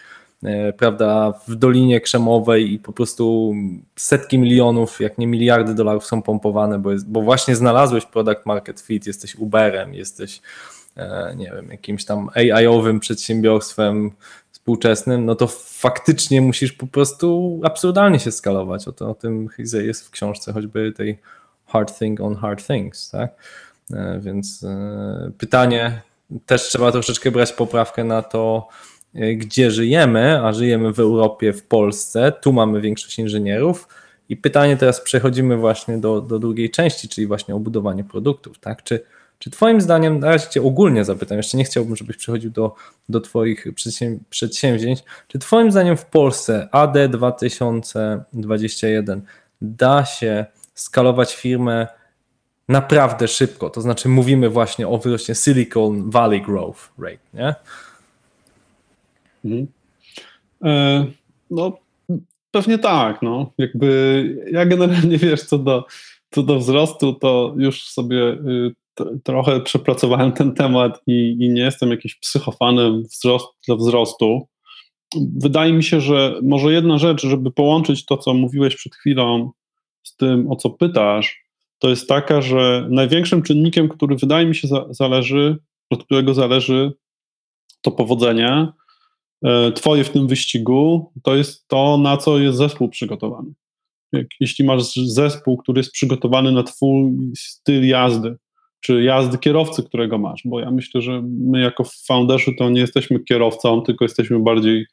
[0.77, 3.53] prawda, w Dolinie Krzemowej i po prostu
[3.95, 8.81] setki milionów, jak nie miliardy dolarów są pompowane, bo, jest, bo właśnie znalazłeś product market
[8.81, 10.41] fit, jesteś Uberem, jesteś
[10.97, 14.11] e, nie wiem, jakimś tam AI-owym przedsiębiorstwem,
[14.61, 18.87] współczesnym, no to faktycznie musisz po prostu absurdalnie się skalować.
[18.87, 21.19] O, to, o tym jest w książce choćby tej
[21.65, 23.31] Hard Thing on Hard Things, tak?
[23.93, 26.01] E, więc e, pytanie,
[26.45, 31.63] też trzeba troszeczkę brać poprawkę na to, e, gdzie żyjemy, a żyjemy w Europie, w
[31.63, 33.87] Polsce, tu mamy większość inżynierów
[34.29, 38.83] i pytanie teraz przechodzimy właśnie do, do drugiej części, czyli właśnie o budowanie produktów, tak?
[38.83, 38.99] Czy
[39.41, 42.75] czy Twoim zdaniem, na razie Cię ogólnie zapytam, jeszcze nie chciałbym, żebyś przechodził do,
[43.09, 43.67] do Twoich
[44.29, 49.21] przedsięwzięć, czy Twoim zdaniem w Polsce AD 2021
[49.61, 51.87] da się skalować firmę
[52.67, 53.69] naprawdę szybko?
[53.69, 57.55] To znaczy, mówimy właśnie o wzroście Silicon Valley Growth Rate, nie?
[59.45, 59.67] Mhm.
[60.63, 61.05] E,
[61.51, 61.77] no,
[62.51, 63.21] pewnie tak.
[63.21, 63.51] No.
[63.57, 65.85] Jakby ja generalnie wiesz, co do,
[66.31, 68.75] co do wzrostu, to już sobie y,
[69.23, 74.47] trochę przepracowałem ten temat i, i, nie jestem jakiś psychofanem wzrost, dla wzrostu.
[75.37, 79.51] Wydaje mi się, że może jedna rzecz, żeby połączyć to, co mówiłeś przed chwilą
[80.03, 81.41] z tym, o co pytasz,
[81.79, 85.57] to jest taka, że największym czynnikiem, który wydaje mi się za, zależy,
[85.89, 86.93] od którego zależy
[87.81, 88.67] to powodzenie,
[89.75, 93.53] Twoje w tym wyścigu, to jest to, na co jest zespół przygotowany.
[94.11, 98.35] Jak, jeśli masz zespół, który jest przygotowany na Twój styl jazdy,
[98.81, 103.19] czy jazdy kierowcy, którego masz, bo ja myślę, że my jako founderzy to nie jesteśmy
[103.19, 104.85] kierowcą, tylko jesteśmy bardziej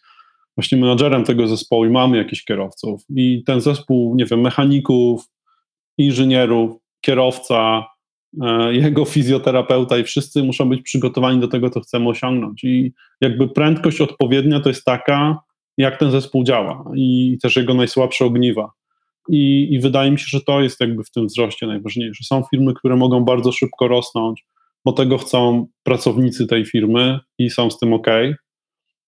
[0.56, 5.24] właśnie menadżerem tego zespołu i mamy jakichś kierowców i ten zespół, nie wiem, mechaników,
[5.98, 7.97] inżynierów, kierowca, e,
[8.70, 12.64] jego fizjoterapeuta i wszyscy muszą być przygotowani do tego, co chcemy osiągnąć.
[12.64, 15.38] I jakby prędkość odpowiednia to jest taka,
[15.76, 18.70] jak ten zespół działa i też jego najsłabsze ogniwa.
[19.28, 22.24] I, I wydaje mi się, że to jest jakby w tym wzroście najważniejsze.
[22.24, 24.46] Są firmy, które mogą bardzo szybko rosnąć,
[24.84, 28.06] bo tego chcą pracownicy tej firmy i są z tym ok.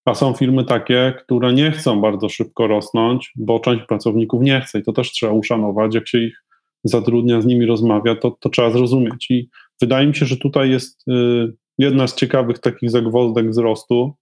[0.04, 4.78] A są firmy takie, które nie chcą bardzo szybko rosnąć, bo część pracowników nie chce
[4.78, 5.94] i to też trzeba uszanować.
[5.94, 6.44] Jak się ich
[6.84, 9.30] zatrudnia, z nimi rozmawia, to, to trzeba zrozumieć.
[9.30, 9.48] I
[9.80, 14.14] wydaje mi się, że tutaj jest y, jedna z ciekawych takich zagwozdek wzrostu,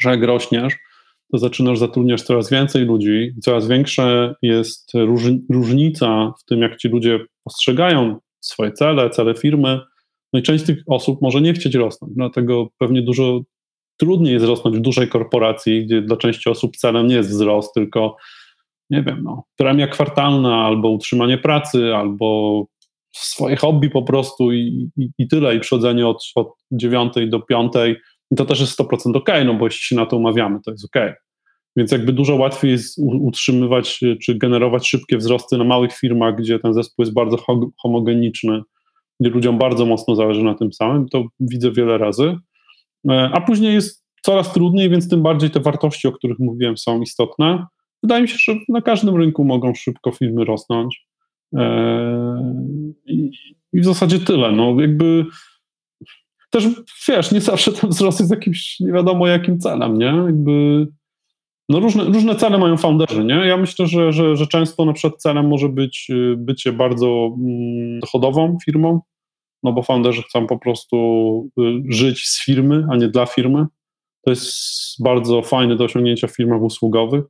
[0.00, 0.76] że jak rośniesz,
[1.32, 6.88] to zaczynasz zatrudniać coraz więcej ludzi, coraz większa jest róż, różnica w tym, jak ci
[6.88, 9.80] ludzie postrzegają swoje cele, cele firmy.
[10.32, 13.40] No i część tych osób może nie chcieć rosnąć, dlatego pewnie dużo
[13.96, 18.16] trudniej jest rosnąć w dużej korporacji, gdzie dla części osób celem nie jest wzrost, tylko
[18.90, 22.66] nie wiem, no, premia kwartalna, albo utrzymanie pracy, albo
[23.12, 27.72] swoje hobby po prostu i, i, i tyle, i przychodzenie od, od 9 do 5
[28.30, 30.84] i to też jest 100% ok, no bo jeśli się na to umawiamy, to jest
[30.84, 31.14] ok.
[31.76, 36.74] Więc jakby dużo łatwiej jest utrzymywać czy generować szybkie wzrosty na małych firmach, gdzie ten
[36.74, 37.36] zespół jest bardzo
[37.82, 38.62] homogeniczny,
[39.20, 42.36] gdzie ludziom bardzo mocno zależy na tym samym, to widzę wiele razy.
[43.10, 47.00] E, a później jest coraz trudniej, więc tym bardziej te wartości, o których mówiłem, są
[47.00, 47.66] istotne.
[48.02, 51.06] Wydaje mi się, że na każdym rynku mogą szybko firmy rosnąć.
[51.54, 52.64] E,
[53.06, 53.30] I,
[53.72, 54.52] w zasadzie tyle.
[54.52, 55.24] No, jakby
[56.50, 56.64] też
[57.08, 60.06] wiesz, nie zawsze ten wzrost jest jakimś nie wiadomo jakim celem, nie?
[60.26, 60.86] Jakby
[61.68, 63.34] no różne, różne cele mają founderzy, nie?
[63.34, 68.00] Ja myślę, że, że, że często na przykład celem może być y, bycie bardzo mm,
[68.00, 69.00] dochodową firmą,
[69.62, 70.96] no bo founderzy chcą po prostu
[71.60, 73.66] y, żyć z firmy, a nie dla firmy.
[74.24, 74.52] To jest
[75.04, 77.24] bardzo fajne do osiągnięcia w firmach usługowych.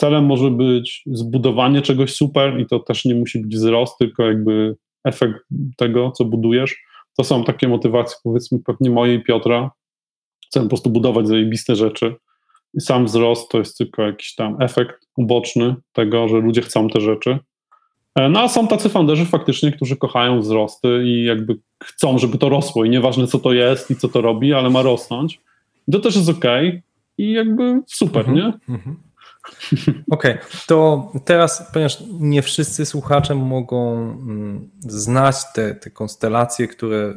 [0.00, 4.76] Celem może być zbudowanie czegoś super i to też nie musi być wzrost, tylko jakby
[5.04, 5.34] efekt
[5.76, 6.76] tego, co budujesz.
[7.16, 9.70] To są takie motywacje, powiedzmy, pewnie mojej Piotra.
[10.46, 12.14] Chcę po prostu budować zajebiste rzeczy.
[12.74, 17.00] I sam wzrost to jest tylko jakiś tam efekt uboczny tego, że ludzie chcą te
[17.00, 17.38] rzeczy.
[18.14, 22.48] E, no a są tacy founderzy faktycznie, którzy kochają wzrosty i jakby chcą, żeby to
[22.48, 25.40] rosło i nieważne co to jest i co to robi, ale ma rosnąć.
[25.88, 26.44] I to też jest ok
[27.18, 28.52] i jakby super, nie?
[28.68, 29.07] Mhm.
[30.10, 30.38] Okej, okay.
[30.66, 37.14] to teraz, ponieważ nie wszyscy słuchacze mogą mm, znać te, te konstelacje, które,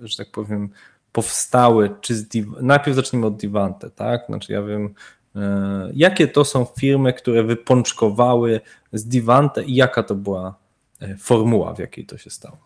[0.00, 0.70] że tak powiem,
[1.12, 4.26] powstały, czy z Div najpierw zacznijmy od Divante, tak?
[4.26, 4.94] Znaczy ja wiem,
[5.36, 8.60] e, jakie to są firmy, które wypączkowały
[8.92, 10.54] z Divante i jaka to była
[11.00, 12.56] e, formuła, w jakiej to się stało?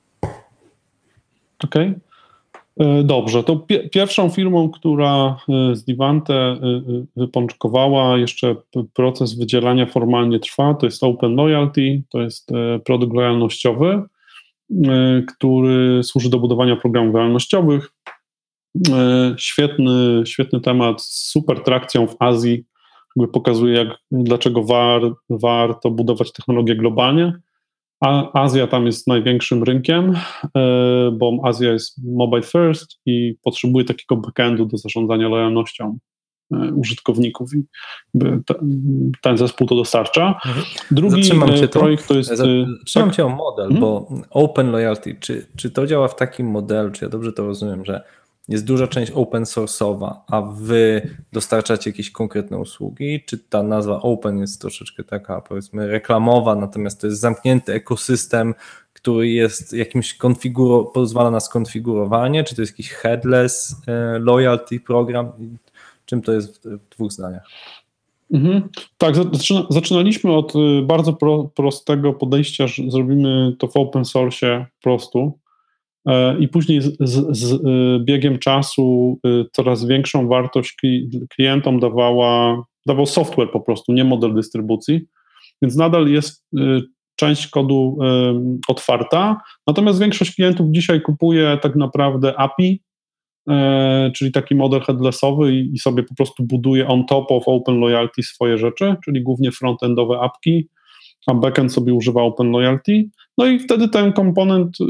[1.65, 1.89] Okej.
[1.89, 2.14] Okay.
[2.81, 6.59] E, dobrze, to pi pierwszą firmą, która e, z Divante e,
[7.17, 8.57] wypączkowała, jeszcze
[8.95, 12.51] proces wydzielania formalnie trwa, to jest Open Loyalty, to jest
[12.85, 14.03] produkt lojalnościowy,
[15.29, 17.91] który służy do budowania programów lojalnościowych.
[19.37, 22.65] Świetny, świetny temat, z super trakcją w Azji,
[23.17, 27.33] jakby pokazuje, jak, dlaczego war, warto budować technologię globalnie.
[28.33, 30.15] Azja tam jest największym rynkiem,
[30.57, 35.99] e, bo Azja jest mobile first i potrzebuje takiego backendu do zarządzania lojalnością
[36.53, 37.63] e, użytkowników i
[39.23, 40.41] ten zespół to dostarcza.
[40.47, 40.67] Mhm.
[40.91, 41.23] Drugi
[41.63, 42.29] e, projekt to jest...
[42.29, 43.17] Zatrzymam tak?
[43.17, 43.81] cię o model, hmm?
[43.81, 47.85] bo Open Loyalty, czy, czy to działa w takim modelu, czy ja dobrze to rozumiem,
[47.85, 48.05] że
[48.49, 53.25] jest duża część open source'owa, a wy dostarczacie jakieś konkretne usługi?
[53.27, 58.55] Czy ta nazwa open jest troszeczkę taka, powiedzmy, reklamowa, natomiast to jest zamknięty ekosystem,
[58.93, 62.45] który jest jakimś konfiguro, pozwala na skonfigurowanie?
[62.45, 65.33] Czy to jest jakiś headless e, loyalty program?
[66.07, 67.47] Czym to jest w dwóch zdaniach?
[68.33, 68.69] Mhm.
[68.99, 74.67] Tak, zaczyna, zaczynaliśmy od y, bardzo pro, prostego podejścia, że zrobimy to w open source
[74.77, 75.39] po prostu,
[76.41, 77.59] I później z, z, z, e,
[78.05, 80.77] biegiem czasu e, coraz większą wartość
[81.37, 85.01] klientom dawała, dawał software po prostu, nie model dystrybucji.
[85.63, 86.47] Więc nadal jest
[87.17, 87.99] część kodu
[88.69, 92.83] otwarta, natomiast większość klientów dzisiaj kupuje tak naprawdę API,
[94.17, 98.59] czyli taki model headlessowy i sobie po prostu buduje on top of Open Loyalty swoje
[98.59, 100.69] rzeczy, czyli głównie frontendowe apki,
[101.27, 103.11] a backend sobie używa Open Loyalty.
[103.39, 104.85] No i wtedy ten komponent y,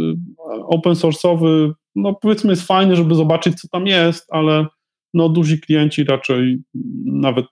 [0.66, 4.66] open source'owy, no powiedzmy jest fajny, żeby zobaczyć, co tam jest, ale
[5.14, 6.58] no duzi klienci raczej
[7.04, 7.46] nawet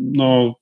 [0.00, 0.54] no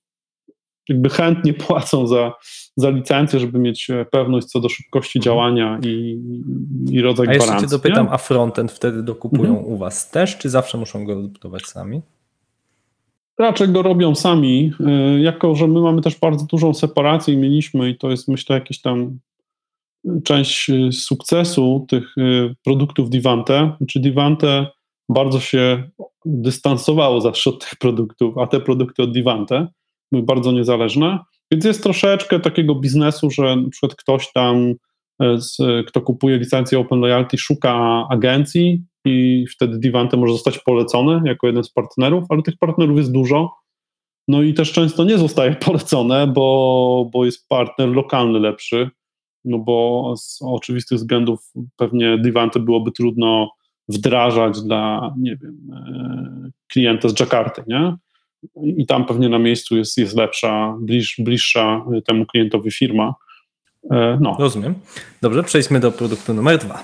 [0.88, 2.32] jakby chętnie płacą za,
[2.76, 5.24] za licencję, żeby mieć pewność co do szybkości mhm.
[5.24, 6.20] działania i,
[6.90, 7.50] i rodzaj gwarancji.
[7.50, 8.12] A jeszcze cię dopytam, nie?
[8.12, 9.66] a frontend wtedy dokupują mhm.
[9.66, 12.00] u was też, czy zawsze muszą go budować sami?
[13.38, 14.72] raczej go robią sami,
[15.16, 18.56] y, jako że my mamy też bardzo dużą separację i mieliśmy i to jest myślę
[18.56, 19.18] jakiś tam
[20.24, 24.66] część y, sukcesu tych y, produktów Divante, czy Divante
[25.08, 25.90] bardzo się
[26.24, 29.66] dystansowało zawsze od tych produktów, a te produkty od Divante
[30.12, 31.18] były bardzo niezależne,
[31.52, 34.74] więc jest troszeczkę takiego biznesu, że przykład ktoś tam,
[35.36, 41.46] z, kto kupuje licencję Open Loyalty, szuka agencji i wtedy Divante może zostać polecony jako
[41.46, 43.50] jeden z partnerów, ale tych partnerów jest dużo.
[44.28, 48.90] No i też często nie zostaje polecone, bo, bo jest partner lokalny lepszy,
[49.44, 53.50] no bo z oczywistych względów pewnie Divante byłoby trudno
[53.88, 57.96] wdrażać dla, nie wiem, e, klienta z Jakarty, nie?
[58.76, 63.14] I tam pewnie na miejscu jest, jest lepsza, bliż, bliższa temu klientowi firma.
[63.90, 64.36] E, no.
[64.38, 64.74] Rozumiem.
[65.22, 66.82] Dobrze, przejdźmy do produktu numer dwa.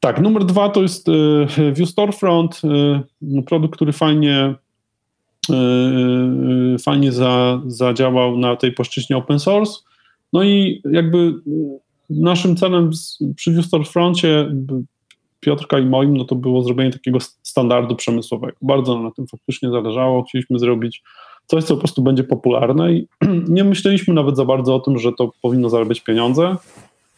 [0.00, 1.12] Tak, numer dwa to jest e,
[1.72, 2.60] View Storefront,
[3.22, 4.54] no, produkt, który fajnie,
[6.84, 9.72] fajnie za, zadziałał na tej płaszczyźnie open source.
[10.34, 11.34] No i jakby
[12.10, 12.90] naszym celem
[13.36, 14.50] przy View Storefroncie
[15.40, 18.56] Piotrka i moim, no to było zrobienie takiego standardu przemysłowego.
[18.62, 20.22] Bardzo nam na tym faktycznie zależało.
[20.22, 21.02] Chcieliśmy zrobić
[21.46, 23.06] coś, co po prostu będzie popularne i
[23.48, 26.56] nie myśleliśmy nawet za bardzo o tym, że to powinno zarabiać pieniądze.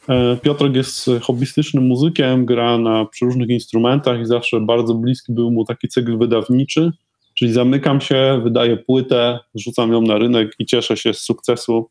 [0.08, 5.64] E, Piotrek jest hobbystycznym muzykiem, gra na różnych instrumentach i zawsze bardzo bliski był mu
[5.64, 6.92] taki cykl wydawniczy,
[7.34, 11.90] czyli zamykam się, wydaję płytę, rzucam ją na rynek i cieszę się z sukcesu.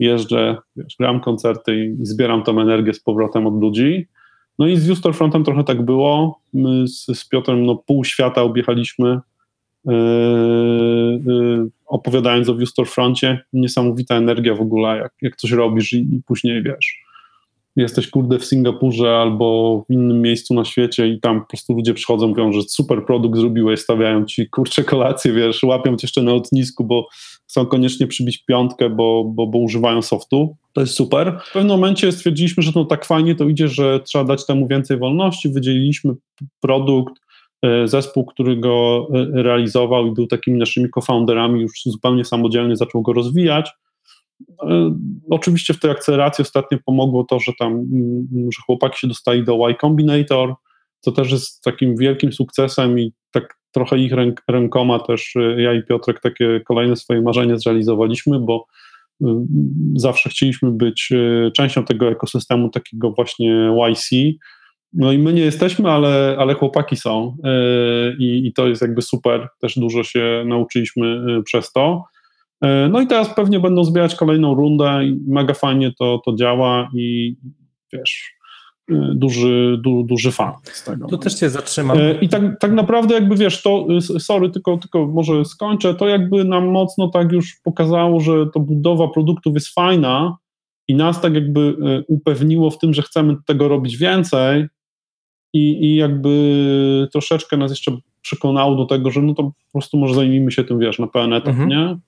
[0.00, 4.06] Jeżdżę, wiesz, gram koncerty i zbieram tą energię z powrotem od ludzi.
[4.58, 6.40] No i z Ustorfrontem trochę tak było.
[6.52, 9.18] My z, z Piotrem no, pół świata objechaliśmy,
[9.84, 9.94] yy,
[11.26, 13.44] yy, opowiadając o Ustorfroncie.
[13.52, 17.09] Niesamowita energia w ogóle, jak, jak coś robisz i, i później wiesz
[17.76, 21.94] jesteś kurde w Singapurze albo w innym miejscu na świecie i tam po prostu ludzie
[21.94, 26.32] przychodzą, mówią, że super produkt zrobiłeś, stawiają ci kurcze kolację, wiesz, łapią cię jeszcze na
[26.32, 27.08] lotnisku, bo
[27.50, 30.56] chcą koniecznie przybić piątkę, bo, bo, bo używają softu.
[30.72, 31.40] To jest super.
[31.44, 34.98] W pewnym momencie stwierdziliśmy, że no tak fajnie to idzie, że trzeba dać temu więcej
[34.98, 35.48] wolności.
[35.48, 36.14] Wydzieliliśmy
[36.60, 37.14] produkt,
[37.62, 43.02] e, zespół, który go e, realizował i był takimi naszymi co-founderami, już zupełnie samodzielnie zaczął
[43.02, 43.70] go rozwijać.
[44.62, 44.94] E,
[45.30, 49.70] oczywiście w tej akceleracji ostatnio pomogło to, że tam, mm, że chłopaki się dostali do
[49.70, 50.54] Y Combinator,
[51.00, 55.74] co też jest takim wielkim sukcesem i tak trochę ich ręk, rękoma też e, ja
[55.74, 58.66] i Piotrek takie kolejne swoje marzenie zrealizowaliśmy, bo
[59.24, 59.46] e,
[59.96, 61.12] zawsze chcieliśmy być
[61.56, 64.10] częścią tego ekosystemu takiego właśnie YC.
[64.92, 67.36] No i my nie jesteśmy, ale, ale chłopaki są
[68.18, 69.48] I, i to jest jakby super.
[69.60, 72.04] Też dużo się nauczyliśmy przez to.
[72.62, 76.90] E, no i teraz pewnie będą zbierać kolejną rundę i mega fajnie to, to działa
[76.94, 77.36] i
[77.92, 78.34] wiesz,
[78.90, 81.06] e, duży, du, duży fan z tego.
[81.08, 81.98] Tu też cię zatrzymam.
[81.98, 83.86] E, I tak, tak naprawdę jakby wiesz, to,
[84.18, 89.08] sorry, tylko, tylko może skończę, to jakby nam mocno tak już pokazało, że to budowa
[89.08, 90.36] produktów jest fajna
[90.88, 91.76] i nas tak jakby
[92.08, 94.66] upewniło w tym, że chcemy tego robić więcej
[95.52, 100.14] i, i jakby troszeczkę nas jeszcze przekonało do tego, że no to po prostu może
[100.14, 101.68] zajmijmy się tym, wiesz, na pełen etat, mhm.
[101.68, 101.98] nie?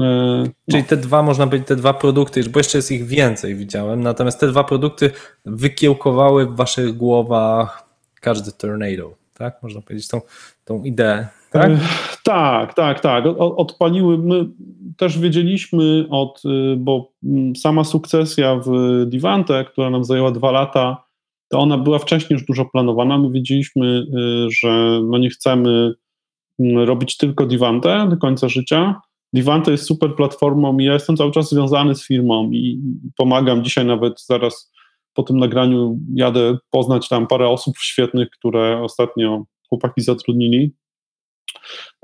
[0.00, 0.88] E, Czyli no.
[0.88, 4.48] te dwa, można powiedzieć, te dwa produkty, bo jeszcze jest ich więcej, widziałem, natomiast te
[4.48, 5.10] dwa produkty
[5.44, 7.88] wykiełkowały w waszych głowach
[8.20, 9.62] każdy tornado, tak?
[9.62, 10.20] Można powiedzieć, tą,
[10.64, 11.70] tą ideę, tak?
[11.70, 11.78] E,
[12.24, 13.24] tak, tak, tak.
[13.38, 14.46] Odpaliły, my
[14.96, 18.70] też wiedzieliśmy od, y, bo mm, sama sukcesja w
[19.06, 21.04] Divante, która nam zajęła dwa lata,
[21.48, 23.18] to ona była wcześniej już dużo planowana.
[23.18, 25.94] My wiedzieliśmy, y, że no nie chcemy
[26.58, 29.00] mm, robić tylko Divante do końca życia,
[29.34, 32.80] Divante jest super platformą i ja jestem cały czas związany z firmą i
[33.16, 34.72] pomagam dzisiaj nawet zaraz
[35.14, 40.74] po tym nagraniu jadę poznać tam parę osób świetnych, które ostatnio chłopaki zatrudnili.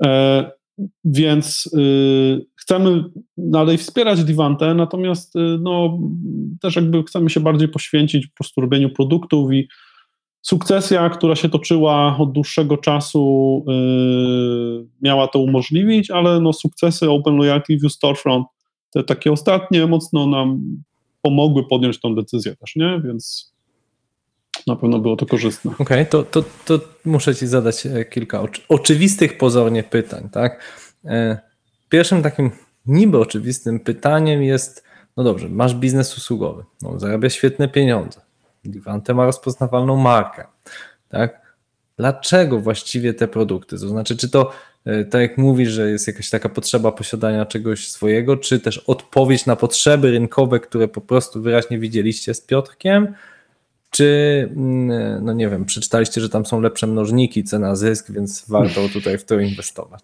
[0.03, 0.51] E,
[1.05, 3.03] więc y, chcemy
[3.37, 5.99] dalej wspierać Divante, natomiast y, no,
[6.61, 9.67] też jakby chcemy się bardziej poświęcić po prostu robieniu produktów i
[10.41, 17.35] Sukcesja, która się toczyła od dłuższego czasu, yy, miała to umożliwić, ale no, sukcesy Open
[17.35, 18.47] Loyalty View Storefront,
[18.93, 20.61] te takie ostatnie, mocno nam
[21.21, 23.01] pomogły podjąć tą decyzję też, nie?
[23.05, 23.51] Więc
[24.67, 25.71] na pewno było to korzystne.
[25.71, 30.63] Okej, okay, to, to, to muszę Ci zadać e, kilka oczy, oczywistych pozornie pytań, tak?
[31.05, 31.39] E,
[31.89, 32.51] pierwszym takim
[32.85, 34.83] niby oczywistym pytaniem jest,
[35.17, 38.21] no dobrze, masz biznes usługowy, no, zarabia świetne pieniądze,
[38.65, 40.45] Divante ma rozpoznawalną markę.
[41.09, 41.41] Tak?
[41.97, 43.79] Dlaczego właściwie te produkty?
[43.79, 44.51] To znaczy, czy to
[44.85, 49.45] e, tak jak mówisz, że jest jakaś taka potrzeba posiadania czegoś swojego, czy też odpowiedź
[49.45, 53.15] na potrzeby rynkowe, które po prostu wyraźnie widzieliście z Piotrkiem,
[53.91, 58.89] czy, mm, no nie wiem, przeczytaliście, że tam są lepsze mnożniki, cena zysk, więc warto
[58.89, 60.03] tutaj w to inwestować?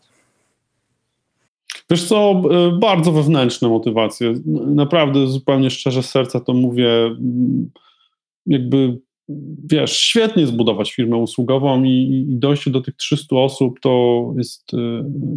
[1.89, 2.41] Wiesz co,
[2.75, 4.33] y, bardzo wewnętrzne motywacje.
[4.65, 7.15] Naprawdę, zupełnie szczerze z serca to mówię.
[8.47, 8.99] Jakby,
[9.71, 14.77] wiesz, świetnie zbudować firmę usługową i, i dojście do tych 300 osób to jest y,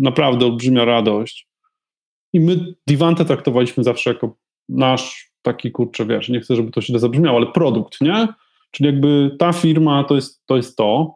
[0.00, 1.48] naprawdę olbrzymia radość.
[2.32, 4.36] I my Divante traktowaliśmy zawsze jako
[4.68, 8.28] nasz taki, kurczę, wiesz, nie chcę, żeby to źle zabrzmiało, ale produkt, nie?
[8.70, 10.56] Czyli jakby ta firma to jest to.
[10.56, 11.14] Jest to.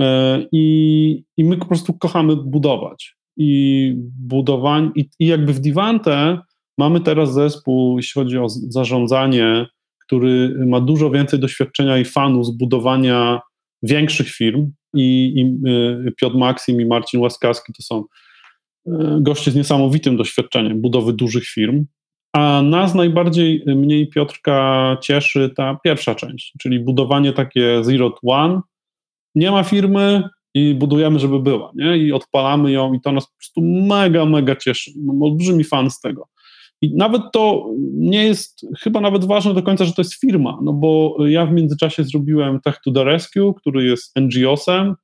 [0.00, 3.16] E, I, I my po prostu kochamy budować.
[3.36, 6.38] I budowanie, i, i jakby w Divante
[6.78, 9.66] mamy teraz zespół, jeśli chodzi o zarządzanie,
[10.06, 13.40] który ma dużo więcej doświadczenia i fanu z budowania
[13.82, 14.70] większych firm.
[14.94, 15.68] I, i
[16.08, 18.04] y, Piotr Maksim i Marcin Łaskawski to są
[18.86, 21.84] y, goście z niesamowitym doświadczeniem budowy dużych firm.
[22.32, 28.18] A nas najbardziej, mnie i Piotrka cieszy ta pierwsza część, czyli budowanie takie zero to
[28.22, 28.60] one.
[29.34, 30.22] Nie ma firmy
[30.54, 31.98] i budujemy, żeby była, nie?
[31.98, 34.90] I odpalamy ją i to nas po prostu mega, mega cieszy.
[34.96, 36.28] Mam olbrzymi fan z tego.
[36.82, 40.72] I nawet to nie jest chyba nawet ważne do końca, że to jest firma, no
[40.72, 44.94] bo ja w międzyczasie zrobiłem Tech to the Rescue, który jest NGO-sem,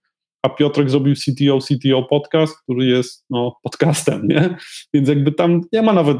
[0.43, 4.57] a Piotrek zrobił CTO, CTO podcast, który jest no, podcastem, nie?
[4.95, 6.19] Więc jakby tam nie ma nawet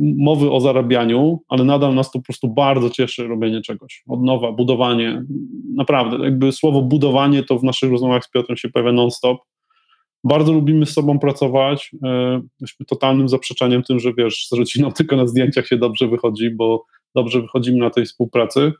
[0.00, 4.52] mowy o zarabianiu, ale nadal nas to po prostu bardzo cieszy robienie czegoś, od nowa,
[4.52, 5.24] budowanie,
[5.76, 9.38] naprawdę, jakby słowo budowanie to w naszych rozmowach z Piotrem się pojawia non-stop.
[10.24, 15.16] Bardzo lubimy z sobą pracować, e, jesteśmy totalnym zaprzeczeniem tym, że wiesz, z rodziną tylko
[15.16, 18.72] na zdjęciach się dobrze wychodzi, bo dobrze wychodzimy na tej współpracy,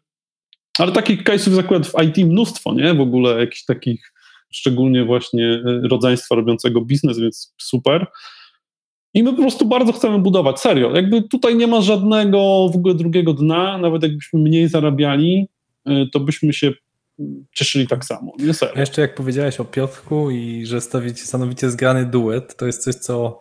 [0.79, 2.95] ale takich case'ów akurat w IT mnóstwo, nie?
[2.95, 4.13] W ogóle jakichś takich,
[4.53, 8.07] szczególnie właśnie e, rodzeństwa robiącego biznes, więc super.
[9.15, 10.97] I my po prostu bardzo chcemy budować, serio.
[10.97, 15.49] Jakby tutaj nie ma żadnego w ogóle drugiego dna, nawet jakbyśmy mniej zarabiali,
[15.89, 16.73] y, to byśmy się
[17.53, 18.81] cieszyli tak samo, nie serio.
[18.81, 23.39] Jeszcze jak powiedziałeś o Piotrku i że stawicie stanowicie zgrany duet, to jest coś, co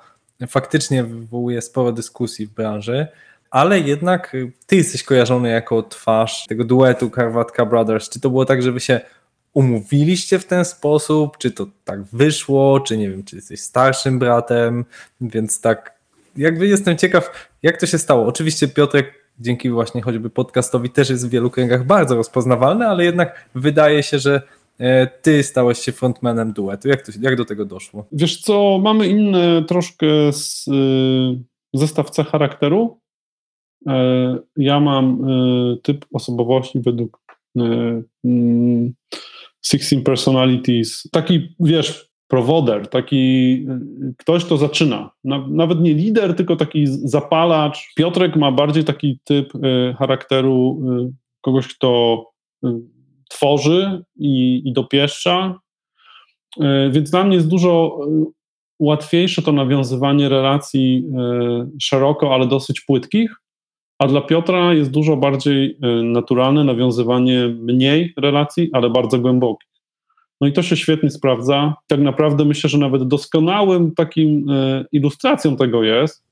[0.47, 3.07] faktycznie wywołuje sporo dyskusji w branży,
[3.49, 8.09] ale jednak y, ty jesteś kojarzony jako twarz tego duetu Karwatka Brothers.
[8.09, 9.01] Czy to było tak, że wy się
[9.53, 14.85] umówiliście w ten sposób, czy to tak wyszło, czy nie wiem, czy jesteś starszym bratem,
[15.21, 16.01] więc tak
[16.35, 18.25] jakby jestem ciekaw, jak to się stało.
[18.25, 23.49] Oczywiście Piotrek dzięki właśnie choćby podcastowi też jest w wielu kręgach bardzo rozpoznawalny, ale jednak
[23.55, 24.41] wydaje się, że
[24.79, 26.87] e, ty stałeś się frontmanem duetu.
[26.87, 28.05] Jak, to, jak do tego doszło?
[28.11, 32.99] Wiesz co, mamy inny troszkę z, y, zestaw cech charakteru.
[33.87, 37.21] E, ja mam y, typ osobowości według
[37.57, 37.61] y,
[38.25, 38.93] mm,
[39.65, 41.09] 16 Personalities.
[41.11, 43.65] Taki, wiesz, prowoder, taki
[44.17, 45.09] ktoś, kto zaczyna.
[45.23, 47.93] Na, nawet nie lider, tylko taki zapalacz.
[47.95, 52.23] Piotrek ma bardziej taki typ y, charakteru y, kogoś, kto
[52.65, 52.67] y,
[53.29, 55.59] tworzy i, i dopieszcza.
[56.91, 57.99] Więc dla mnie jest dużo
[58.79, 61.05] łatwiejsze to nawiązywanie relacji
[61.81, 63.35] szeroko, ale dosyć płytkich,
[63.99, 69.70] a dla Piotra jest dużo bardziej naturalne nawiązywanie mniej relacji, ale bardzo głębokich.
[70.41, 71.73] No i to się świetnie sprawdza.
[71.87, 76.23] Tak naprawdę myślę, że nawet doskonałym takim y, ilustracją tego jest,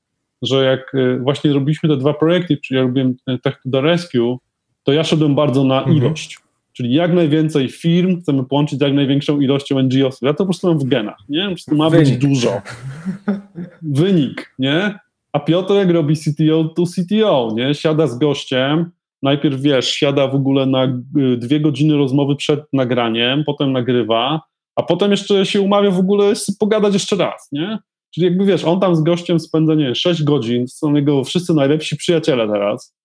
[0.42, 3.80] że jak y, właśnie robiliśmy te dwa projekty, czyli ja robiłem y, Tech to the
[3.80, 4.38] Rescue,
[4.84, 5.96] to ja szedłem bardzo na Mhm.
[5.96, 6.38] ilość.
[6.72, 10.22] Czyli jak najwięcej firm chcemy połączyć z jak największą ilością NGO-sów.
[10.22, 11.42] Ja to po prostu mam w genach, nie?
[11.42, 12.20] Po prostu ma być Wynik.
[12.20, 12.62] dużo.
[13.82, 14.98] Wynik, nie?
[15.32, 17.74] A Piotrek robi CTO to CTO, nie?
[17.74, 18.90] Siada z gościem,
[19.22, 24.40] najpierw wiesz, siada w ogóle na y, dwie godziny rozmowy przed nagraniem, potem nagrywa,
[24.76, 27.78] a potem jeszcze się umawia w ogóle pogadać jeszcze raz, nie?
[28.14, 31.54] Czyli jakby wiesz, on tam z gościem spędza, nie wiem, 6 godzin, są jego wszyscy
[31.54, 32.96] najlepsi przyjaciele teraz.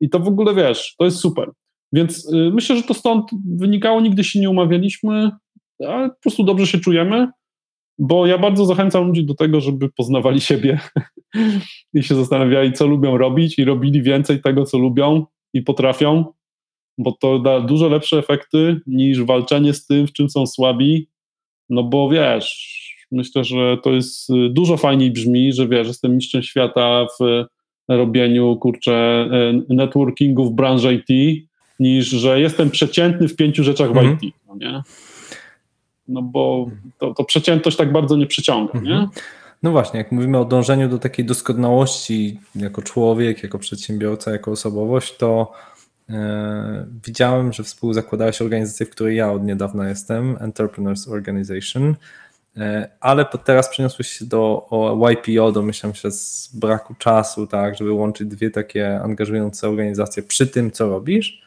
[0.00, 1.50] I to w ogóle wiesz, to jest super.
[1.92, 5.30] Więc y, myślę, że to stąd wynikało, nigdy się nie umawialiśmy,
[5.88, 7.28] ale po prostu dobrze się czujemy,
[7.98, 10.80] bo ja bardzo zachęcam ludzi do tego, żeby poznawali siebie
[11.94, 15.26] i się zastanawiali, co lubią robić i robili więcej tego, co lubią
[15.56, 16.24] i potrafią,
[16.98, 21.08] bo to da dużo lepsze efekty niż walczenie z tym, w czym są słabi,
[21.70, 22.76] no bo wiesz,
[23.12, 27.44] myślę, że to jest y, dużo fajniej brzmi, że wiesz, jestem mistrzem świata w
[27.88, 29.28] robieniu, kurczę,
[29.70, 31.42] y, networkingu w branży IT,
[31.80, 34.18] niż że jestem przeciętny w pięciu rzeczach w Mhm.
[34.22, 34.82] IT, no nie?
[36.08, 39.08] No bo to, to przeciętność tak bardzo nie przyciąga, nie?
[39.62, 45.16] No właśnie, jak mówimy o dążeniu do takiej doskonałości jako człowiek, jako przedsiębiorca, jako osobowość,
[45.16, 45.52] to
[46.10, 51.94] e, widziałem, że współzakładałeś organizację, w której ja od niedawna jestem, Entrepreneurs Organization,
[52.56, 54.68] e, ale teraz przeniosłeś się do
[55.10, 60.70] YPO, domyślam się z braku czasu, tak, żeby łączyć dwie takie angażujące organizacje przy tym,
[60.70, 61.42] co robisz.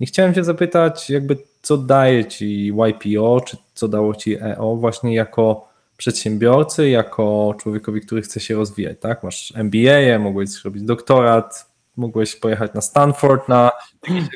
[0.00, 5.14] I chciałem Cię zapytać, jakby co daje Ci YPO, czy co dało Ci EO właśnie
[5.14, 5.73] jako
[6.04, 9.22] przedsiębiorcy, jako człowiekowi, który chce się rozwijać, tak?
[9.22, 13.70] Masz MBA, mogłeś robić doktorat, mogłeś pojechać na Stanford na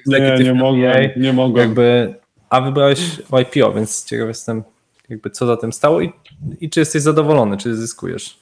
[0.06, 1.66] Nie, nie mogłem, nie mogłem.
[1.66, 2.14] jakby,
[2.50, 3.00] a wybrałeś
[3.40, 4.62] YPO, więc ciekaw jestem,
[5.08, 6.12] jakby co za tym stało i,
[6.60, 8.38] i czy jesteś zadowolony, czy zyskujesz.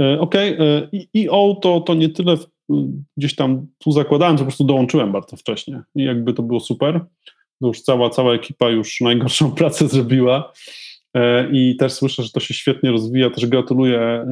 [0.00, 0.90] E, Okej, okay.
[1.16, 2.36] EO to, to nie tyle
[3.16, 7.00] gdzieś tam tu zakładałem, to po prostu dołączyłem bardzo wcześnie i jakby to było super.
[7.60, 10.85] Już cała, cała ekipa już najgorszą pracę zrobiła e,
[11.52, 14.26] i też słyszę, że to się świetnie rozwija, też gratuluję, e,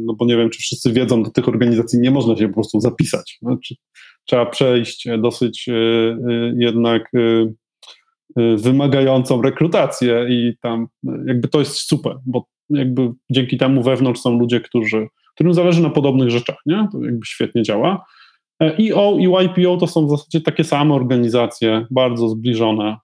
[0.00, 2.80] no bo nie wiem, czy wszyscy wiedzą, do tych organizacji nie można się po prostu
[2.80, 3.38] zapisać.
[3.42, 3.74] Znaczy,
[4.24, 5.66] trzeba przejść dosyć
[6.56, 7.10] jednak
[8.56, 10.86] wymagającą rekrutację i tam
[11.26, 15.90] jakby to jest super, bo jakby dzięki temu wewnątrz są ludzie, którzy, którym zależy na
[15.90, 16.88] podobnych rzeczach, nie?
[16.92, 18.04] To jakby świetnie działa.
[18.60, 22.96] EO i YPO to są w zasadzie takie same organizacje, bardzo zbliżone,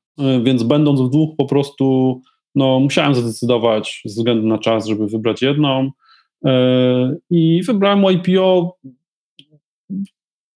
[0.43, 2.21] więc będąc w dwóch po prostu
[2.55, 5.91] no, musiałem zdecydować ze względu na czas, żeby wybrać jedną
[7.31, 8.77] i wybrałem YPO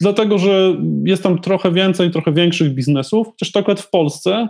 [0.00, 4.48] dlatego, że jest tam trochę więcej, trochę większych biznesów, chociaż to akurat w Polsce,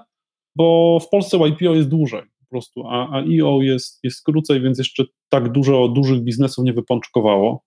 [0.57, 4.78] bo w Polsce YPO jest dłużej po prostu, a, a EO jest, jest krócej, więc
[4.78, 7.62] jeszcze tak dużo dużych biznesów nie wypączkowało.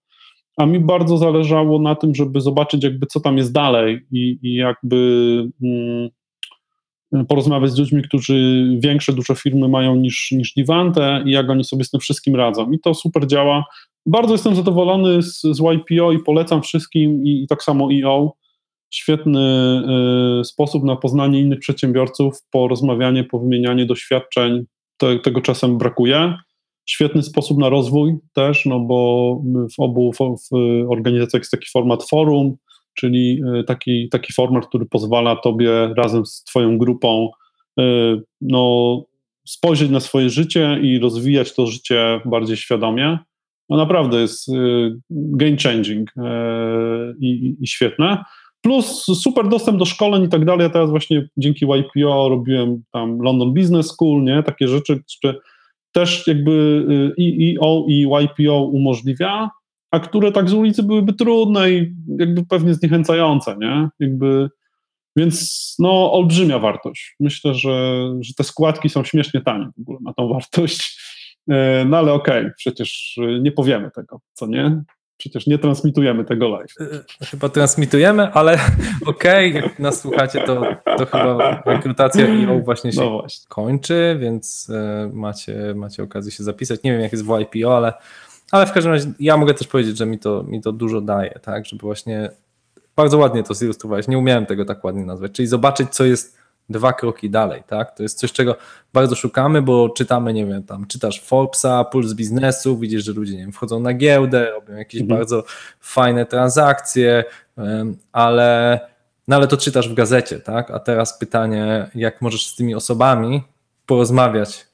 [0.58, 4.54] A mi bardzo zależało na tym, żeby zobaczyć jakby co tam jest dalej i, i
[4.54, 4.98] jakby
[5.64, 6.10] mm,
[7.28, 11.84] porozmawiać z ludźmi, którzy większe, duże firmy mają niż, niż Divante i jak oni sobie
[11.84, 12.72] z tym wszystkim radzą.
[12.72, 13.66] I to super działa.
[14.06, 18.34] Bardzo jestem zadowolony z, z YPO i polecam wszystkim i, i tak samo EO.
[18.94, 19.42] Świetny
[20.42, 24.66] y, sposób na poznanie innych przedsiębiorców, porozmawianie, powymienianie doświadczeń.
[24.98, 26.34] Te, tego czasem brakuje.
[26.86, 29.42] Świetny sposób na rozwój też, no bo
[29.78, 32.58] w obu w, w organizacjach jest taki format forum,
[33.00, 37.30] czyli taki, taki format, który pozwala tobie razem z twoją grupą
[37.80, 37.84] y,
[38.42, 39.04] no,
[39.48, 43.20] spojrzeć na swoje życie i rozwijać to życie bardziej świadomie
[43.70, 44.48] no naprawdę jest
[45.10, 46.12] game changing
[47.20, 48.24] i, i, świetne.
[48.62, 50.64] Plus super dostęp do szkoleń i tak dalej.
[50.64, 54.44] Ja teraz właśnie dzięki YPO robiłem tam London Business School, nie?
[54.44, 55.34] Takie rzeczy, które
[55.92, 56.86] też jakby
[57.18, 59.50] i EO i YPO umożliwia,
[59.92, 63.90] a które tak z ulicy byłyby trudne i jakby pewnie zniechęcające, nie?
[64.00, 64.50] Jakby,
[65.16, 67.16] więc no olbrzymia wartość.
[67.20, 71.00] Myślę, że, że te składki są śmiesznie tanie w ogóle na tą wartość.
[71.86, 74.84] No ale okej, okay, przecież nie powiemy tego, co nie?
[75.18, 76.74] Przecież nie transmitujemy tego live.
[77.32, 78.54] Chyba transmitujemy, ale
[79.06, 80.62] okej, okay, jak nas słuchacie, to,
[80.98, 83.46] to chyba rekrutacja EO właśnie się no właśnie.
[83.50, 84.72] kończy, więc
[85.14, 86.84] macie, macie okazję się zapisać.
[86.84, 87.94] Nie wiem, jak jest w YPO, ale,
[88.52, 91.40] ale w każdym razie ja mogę też powiedzieć, że mi to, mi to dużo daje,
[91.44, 92.30] tak, żeby właśnie
[92.96, 94.08] bardzo ładnie to zilustrować.
[94.08, 96.40] Nie umiałem tego tak ładnie nazwać, czyli zobaczyć, co jest
[96.70, 97.96] dwa kroki dalej, tak?
[97.96, 98.56] To jest coś, czego
[98.94, 103.40] bardzo szukamy, bo czytamy, nie wiem, tam czytasz Forbesa, puls biznesu, widzisz, że ludzie, nie
[103.40, 105.20] wiem, wchodzą na giełdę, robią jakieś mhm.
[105.20, 105.44] bardzo
[105.80, 107.24] fajne transakcje,
[108.12, 108.80] ale,
[109.28, 110.72] no ale to czytasz w gazecie, tak?
[110.72, 113.44] A teraz pytanie, jak możesz z tymi osobami
[113.86, 114.69] porozmawiać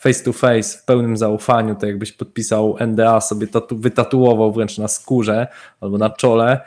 [0.00, 4.88] face to face, w pełnym zaufaniu, tak jakbyś podpisał NDA, sobie tatu, wytatuował wręcz na
[4.88, 5.46] skórze
[5.80, 6.60] albo na czole,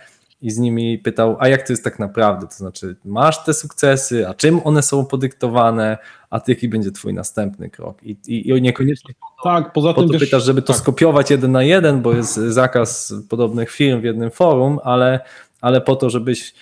[0.44, 2.48] i z nimi pytał, a jak to jest tak naprawdę?
[2.48, 5.98] To znaczy, masz te sukcesy, a czym one są podyktowane,
[6.30, 8.04] a jaki będzie twój następny krok?
[8.04, 9.14] I, i, i niekoniecznie
[9.44, 10.82] tak, poza po tym to wiesz, pytasz, żeby to tak.
[10.82, 15.20] skopiować jeden na jeden, bo jest zakaz podobnych firm w jednym forum, ale,
[15.62, 16.54] ale po to, żebyś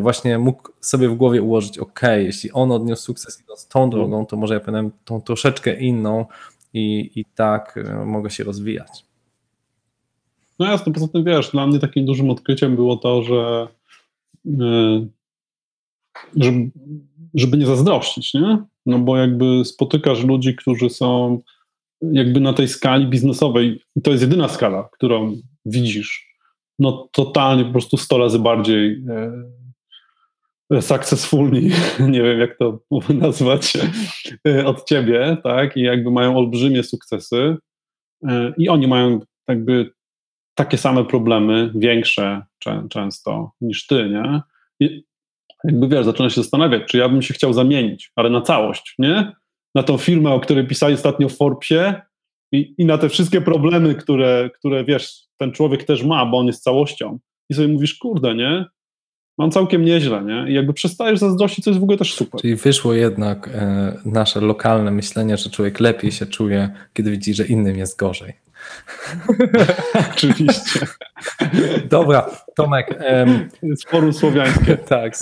[0.00, 4.36] właśnie mógł sobie w głowie ułożyć, ok, jeśli on odniósł sukces idąc tą drogą, to
[4.36, 6.26] może ja powinienem tą troszeczkę inną
[6.74, 9.06] i, i tak e, mogę się rozwijać.
[10.58, 13.68] No jasne, poza tym wiesz, dla mnie takim dużym odkryciem było to, że
[14.44, 15.08] yy,
[16.36, 16.70] żeby,
[17.34, 18.58] żeby nie zazdrościć, nie?
[18.86, 21.40] No bo jakby spotykasz ludzi, którzy są
[22.02, 25.36] jakby na tej skali biznesowej, i to jest jedyna skala, którą
[25.66, 26.25] widzisz,
[26.78, 29.04] no totalnie po prostu 100 razy bardziej
[30.72, 31.70] e, successfulni,
[32.12, 32.80] nie wiem jak to
[33.14, 33.72] nazwać,
[34.48, 35.76] e, od ciebie, tak?
[35.76, 37.56] I jakby mają olbrzymie sukcesy
[38.28, 39.90] e, i oni mają jakby
[40.54, 42.42] takie same problemy, większe
[42.90, 44.40] często niż ty, nie?
[44.80, 45.04] I
[45.64, 49.32] jakby wiesz, zaczyna się zastanawiać, czy ja bym się chciał zamienić, ale na całość, nie?
[49.74, 52.00] Na tą firmę, o której pisali ostatnio w Forbesie
[52.52, 56.46] i, i na te wszystkie problemy, które, które wiesz, ten człowiek też ma, bo on
[56.46, 57.18] jest całością.
[57.50, 58.64] I sobie mówisz, kurde, nie?
[59.38, 60.50] Mam całkiem nieźle, nie?
[60.50, 62.40] I jakby przestajesz zazdrościć, co jest w ogóle też super.
[62.40, 67.46] Czyli wyszło jednak e, nasze lokalne myślenie, że człowiek lepiej się czuje, kiedy widzi, że
[67.46, 68.32] innym jest gorzej.
[70.12, 70.80] Oczywiście.
[71.90, 73.00] Dobra, Tomek.
[73.10, 74.76] Um, Sporu słowiańskie.
[74.88, 75.12] tak,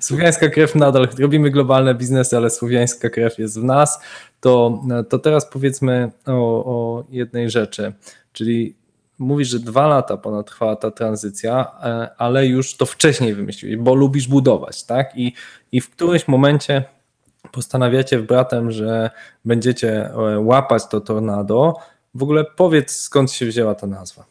[0.00, 1.08] słowiańska krew nadal.
[1.18, 4.00] Robimy globalne biznesy, ale słowiańska krew jest w nas.
[4.40, 6.32] to, to teraz powiedzmy o,
[6.64, 7.92] o jednej rzeczy,
[8.32, 8.74] czyli
[9.18, 13.94] mówisz, że dwa lata ponad trwała ta tranzycja, e, ale już to wcześniej wymyśliłeś, bo
[13.94, 15.16] lubisz budować, tak?
[15.16, 15.32] I,
[15.72, 16.84] i w którymś momencie
[17.52, 19.10] postanawiacie w bratem, że
[19.44, 21.76] będziecie e, łapać to tornado.
[22.14, 24.24] W ogóle powiedz, skąd się wzięła ta nazwa.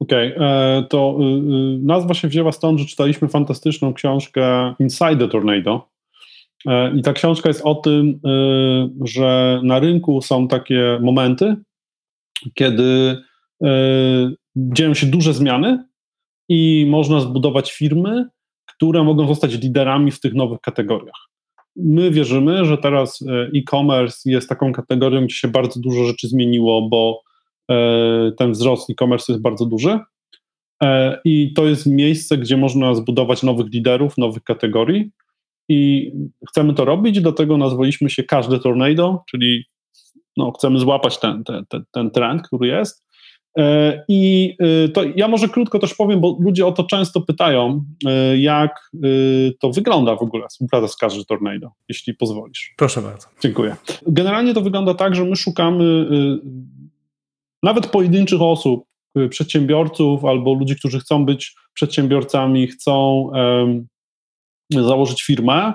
[0.00, 5.28] Okej, okay, to y, y, nazwa się wzięła stąd, że czytaliśmy fantastyczną książkę Inside the
[5.28, 5.88] Tornado.
[6.66, 8.20] E, I ta książka jest o tym,
[9.04, 11.56] że na rynku są takie momenty,
[12.54, 13.18] kiedy
[14.56, 15.84] dzieją się duże zmiany
[16.48, 18.28] i można zbudować firmy,
[18.66, 21.29] które mogą zostać liderami w tych nowych kategoriach.
[21.76, 23.24] My wierzymy, że teraz
[23.56, 27.22] e-commerce jest taką kategorią, gdzie się bardzo dużo rzeczy zmieniło, bo
[27.70, 29.98] E, ten wzrost e-commerce jest bardzo duży.
[30.82, 35.10] E, I to jest miejsce, gdzie można zbudować nowych liderów, nowych kategorii.
[35.68, 36.12] I
[36.48, 39.64] chcemy to robić, dlatego nazwaliśmy się Każde Tornado, czyli
[40.36, 43.06] no, chcemy złapać ten, ten, ten, ten trend, który jest.
[43.58, 44.56] E, I
[44.94, 47.84] to ja może krótko też powiem, bo ludzie o to często pytają,
[48.36, 48.90] jak
[49.60, 52.74] to wygląda w ogóle współpraca z każdym Tornado, jeśli pozwolisz.
[52.76, 53.28] Proszę bardzo.
[53.42, 53.76] Dziękuję.
[54.06, 56.06] Generalnie to wygląda tak, że my szukamy
[57.62, 58.84] nawet pojedynczych osób,
[59.30, 63.26] przedsiębiorców albo ludzi, którzy chcą być przedsiębiorcami, chcą
[64.70, 65.72] założyć firmę,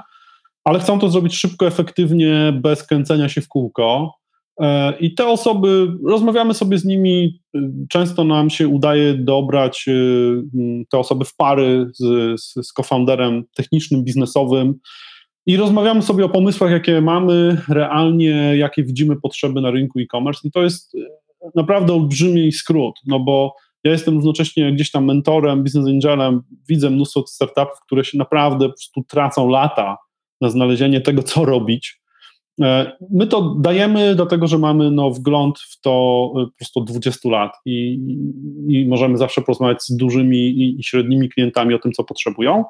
[0.63, 4.13] ale chcą to zrobić szybko, efektywnie, bez kręcenia się w kółko.
[4.61, 10.85] E, I te osoby, rozmawiamy sobie z nimi, y, często nam się udaje dobrać y,
[10.89, 12.03] te osoby w pary z,
[12.41, 14.79] z, z co-founderem technicznym, biznesowym
[15.45, 20.47] i rozmawiamy sobie o pomysłach, jakie mamy realnie, jakie widzimy potrzeby na rynku e-commerce.
[20.47, 20.97] I to jest
[21.55, 27.23] naprawdę olbrzymi skrót, no bo ja jestem równocześnie gdzieś tam mentorem, business angelem, widzę mnóstwo
[27.27, 29.97] startupów, które się naprawdę po prostu tracą lata
[30.41, 32.01] na znalezienie tego, co robić.
[32.61, 37.29] E, my to dajemy, dlatego że mamy no, wgląd w to e, po prostu 20
[37.29, 37.99] lat i,
[38.67, 42.63] i możemy zawsze porozmawiać z dużymi i, średnimi klientami o tym, co potrzebują.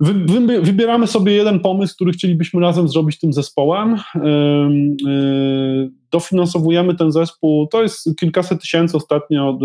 [0.00, 3.96] Wy, wy, wybieramy sobie jeden pomysł, który chcielibyśmy razem zrobić tym zespołem.
[4.14, 7.66] Yy, dofinansowujemy ten zespół.
[7.66, 9.58] To jest kilkaset tysięcy, ostatnio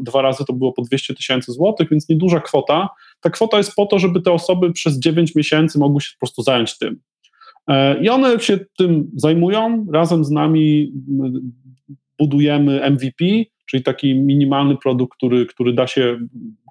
[0.00, 2.88] dwa razy to było po 200 tysięcy złotych, więc nieduża kwota.
[3.20, 6.42] Ta kwota jest po to, żeby te osoby przez 9 miesięcy mogły się po prostu
[6.42, 7.00] zająć tym.
[7.68, 9.86] Yy, I one się tym zajmują.
[9.92, 10.92] Razem z nami
[12.18, 13.24] budujemy MVP,
[13.66, 16.18] czyli taki minimalny produkt, który, który da się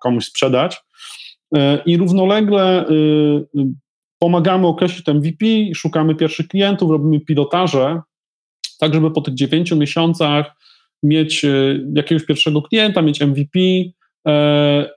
[0.02, 0.82] komuś sprzedać.
[1.56, 3.46] E, i równolegle y, y,
[4.20, 8.02] pomagamy określić MVP, szukamy pierwszych klientów, robimy pilotaże,
[8.80, 10.56] tak żeby po tych dziewięciu miesiącach
[11.04, 13.92] mieć y, jakiegoś pierwszego klienta, mieć MVP e,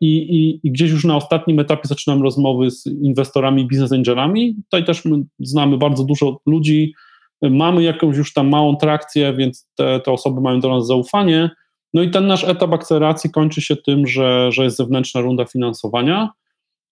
[0.00, 4.54] i, i, i, gdzieś już na ostatnim etapie zaczynamy rozmowy z inwestorami, biznes angelami.
[4.54, 6.94] Tutaj też my znamy bardzo dużo ludzi,
[7.42, 11.50] mamy jakąś już tam małą trakcję, więc te, te osoby mają do nas zaufanie.
[11.94, 16.30] No i ten nasz etap akceleracji kończy się tym, że, że jest zewnętrzna runda finansowania.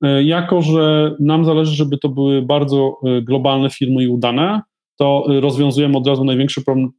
[0.03, 4.61] E, jako że nam zależy, żeby to były bardzo e, globalne firmy i udane,
[4.99, 6.91] to e, rozwiązujemy od razu największy problem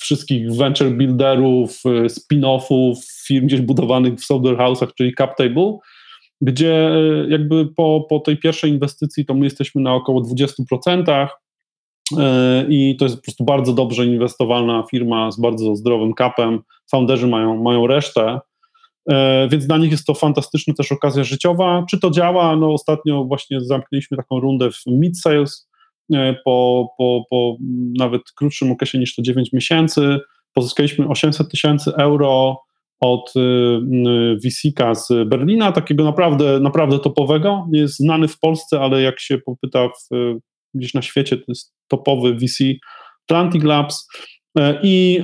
[0.00, 2.94] wszystkich venture builderów, spin-offów,
[3.26, 5.78] firm gdzieś budowanych w software house'ach, czyli CapTable,
[6.40, 6.90] gdzie
[7.28, 11.26] jakby po, po tej pierwszej inwestycji to my jesteśmy na około 20%
[12.68, 17.62] i to jest po prostu bardzo dobrze inwestowalna firma z bardzo zdrowym capem, founderzy mają,
[17.62, 18.40] mają resztę,
[19.50, 21.84] więc dla nich jest to fantastyczna też okazja życiowa.
[21.90, 22.56] Czy to działa?
[22.56, 25.69] No ostatnio właśnie zamknęliśmy taką rundę w mid-sales e,
[26.44, 27.56] po, po, po
[27.98, 30.18] nawet krótszym okresie niż to 9 miesięcy.
[30.54, 32.56] Pozyskaliśmy 800 tysięcy euro
[33.00, 33.32] od
[34.44, 37.66] VC-ka z Berlina, takiego naprawdę, naprawdę topowego.
[37.70, 40.36] Nie jest znany w Polsce, ale jak się popyta w,
[40.74, 42.64] gdzieś na świecie, to jest topowy VC
[43.28, 44.08] Atlantic Labs.
[44.58, 45.22] E, i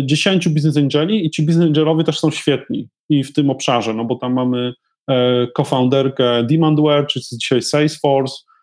[0.00, 3.94] y, 10 business angeli i ci business angelowie też są świetni i w tym obszarze,
[3.94, 4.74] no bo tam mamy
[5.10, 8.53] e, co-founderkę Demandware, czy dzisiaj Salesforce, e,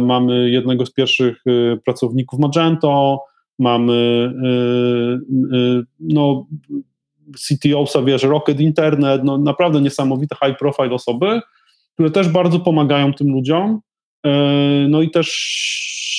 [0.00, 3.20] mamy jednego z pierwszych y, pracowników Magento,
[3.58, 4.32] mamy
[5.52, 6.46] y, no,
[7.36, 11.40] CTO wiesz, Rocket Internet, no naprawdę niesamowite high profile osoby,
[11.94, 13.80] które też bardzo pomagają tym ludziom,
[14.88, 15.28] no i też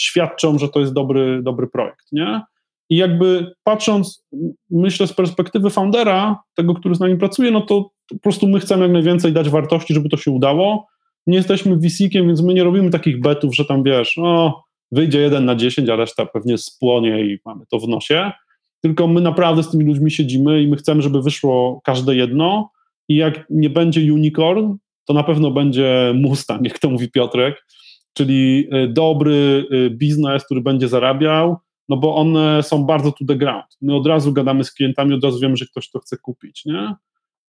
[0.10, 2.42] świadczą, że to jest dobry, dobry projekt, nie?
[2.90, 4.26] I jakby patrząc,
[4.70, 8.84] myślę z perspektywy foundera, tego, który z nami pracuje, no to po prostu my chcemy
[8.84, 10.88] jak najwięcej dać wartości, żeby to się udało.
[11.30, 15.46] Nie jesteśmy VC-kiem, więc my nie robimy takich betów, że tam wiesz, no wyjdzie jeden
[15.46, 18.32] na dziesięć, a reszta pewnie spłonie i mamy to w nosie.
[18.82, 22.72] Tylko my naprawdę z tymi ludźmi siedzimy i my chcemy, żeby wyszło każde jedno.
[23.10, 24.76] I jak nie będzie unicorn,
[25.06, 27.64] to na pewno będzie Mustang, jak to mówi Piotrek
[28.20, 31.58] czyli y, dobry y, biznes, który będzie zarabiał,
[31.90, 33.78] no bo one są bardzo to the ground.
[33.82, 36.96] My od razu gadamy z klientami, od razu wiemy, że ktoś to chce kupić, nie?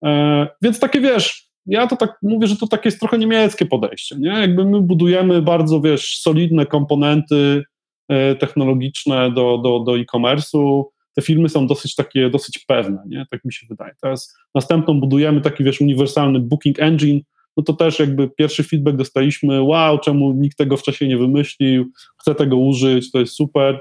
[0.06, 4.16] E, więc takie wiesz, ja to tak mówię, że to takie jest trochę niemieckie podejście,
[4.20, 4.30] nie?
[4.30, 7.64] Jakby my budujemy bardzo, wiesz, solidne komponenty
[8.08, 10.84] e, technologiczne do, do, do e-commerce'u,
[11.16, 13.26] te filmy są dosyć takie, dosyć pewne, nie?
[13.32, 13.94] Tak mi się wydaje.
[14.02, 17.20] Teraz następną budujemy taki, wiesz, uniwersalny booking engine,
[17.58, 21.86] no to też jakby pierwszy feedback dostaliśmy, wow, czemu nikt tego wcześniej nie wymyślił,
[22.22, 23.80] chcę tego użyć, to jest super.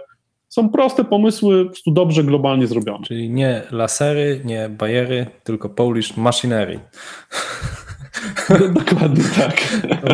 [0.48, 3.04] Są proste pomysły, po prostu dobrze globalnie zrobione.
[3.04, 6.80] Czyli nie lasery, nie bajery, tylko Polish machinery.
[8.84, 9.56] Dokładnie tak.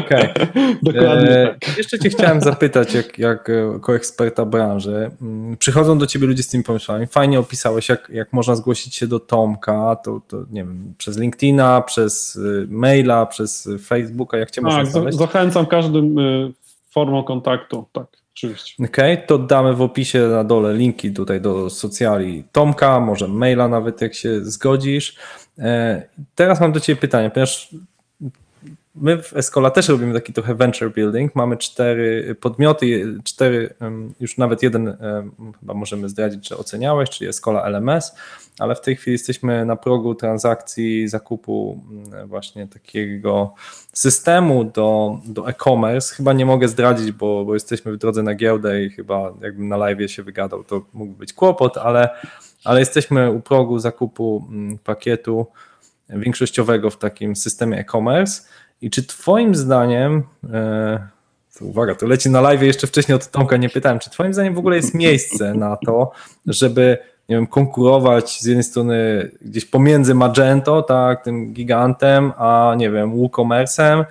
[0.05, 0.29] Okej.
[0.83, 1.79] Dokładnie E, tak.
[1.79, 6.43] Jeszcze Cię chciałem zapytać, jak, jak e, jako eksperta branży, mm, przychodzą do Ciebie ludzie
[6.43, 10.65] z tymi pomysłami, fajnie opisałeś, jak, jak można zgłosić się do Tomka, to, to nie
[10.65, 15.19] wiem, przez LinkedIna, przez y, maila, przez Facebooka, jak Cię można Tak, za, znaleźć?
[15.19, 16.53] zachęcam każdym y,
[16.91, 18.85] formą kontaktu, tak, oczywiście.
[18.85, 24.01] Okej, to damy w opisie na dole linki tutaj do socjali Tomka, może maila nawet,
[24.01, 25.17] jak się zgodzisz.
[25.59, 26.03] E,
[26.35, 27.75] Teraz mam do Ciebie pytanie, ponieważ
[28.95, 31.35] my w Escola też robimy taki trochę venture building.
[31.35, 33.75] Mamy cztery podmioty, cztery,
[34.21, 34.97] już nawet jeden
[35.61, 38.15] chyba możemy zdradzić, że oceniałeś, czyli Escola LMS,
[38.59, 43.55] ale w tej chwili jesteśmy na progu transakcji zakupu mm, właśnie takiego
[43.93, 46.15] systemu do, do e-commerce.
[46.15, 49.77] Chyba nie mogę zdradzić, bo, bo jesteśmy w drodze na giełdę i chyba jakbym na
[49.77, 52.09] live się wygadał, to mógł być kłopot, ale,
[52.65, 55.47] ale jesteśmy u progu zakupu mm, pakietu
[56.09, 58.43] większościowego w takim systemie e-commerce.
[58.85, 60.23] I czy Twoim zdaniem,
[60.53, 61.09] e,
[61.59, 64.55] to uwaga, to leci na live, jeszcze wcześniej od Tomka nie pytałem, czy Twoim zdaniem
[64.55, 66.13] w ogóle jest miejsce na to,
[66.47, 72.91] żeby nie wiem, konkurować z jednej strony gdzieś pomiędzy Magento, tak, tym gigantem, a nie
[72.91, 74.05] wiem, WooCommerce'em.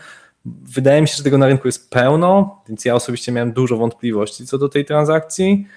[0.45, 4.45] Wydaje mi się, że tego na rynku jest pełno, więc ja osobiście miałem dużo wątpliwości
[4.45, 5.67] co do tej transakcji.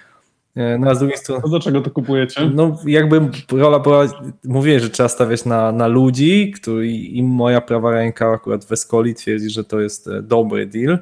[0.57, 2.51] E, No a z drugiej strony, To dlaczego to kupujecie?
[2.53, 4.05] no jakby rola była,
[4.43, 9.15] mówię, że trzeba stawiać na, na ludzi, który, i moja prawa ręka akurat w Escoli
[9.15, 10.99] twierdzi, że to jest e, dobry deal.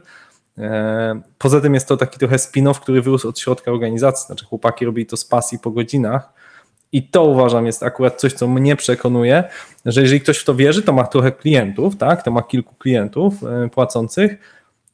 [0.58, 4.86] E, Poza tym jest to taki trochę spin-off, który wyrósł od środka organizacji, znaczy chłopaki
[4.86, 6.34] robili to z pasji po godzinach
[6.92, 9.44] i to uważam jest akurat coś, co mnie przekonuje,
[9.86, 13.34] że jeżeli ktoś w to wierzy, to ma trochę klientów, tak, to ma kilku klientów
[13.72, 14.36] płacących,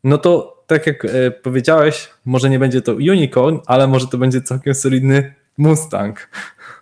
[0.03, 4.41] no to tak jak e, powiedziałeś, może nie będzie to unicorn, ale może to będzie
[4.41, 6.29] całkiem solidny Mustang.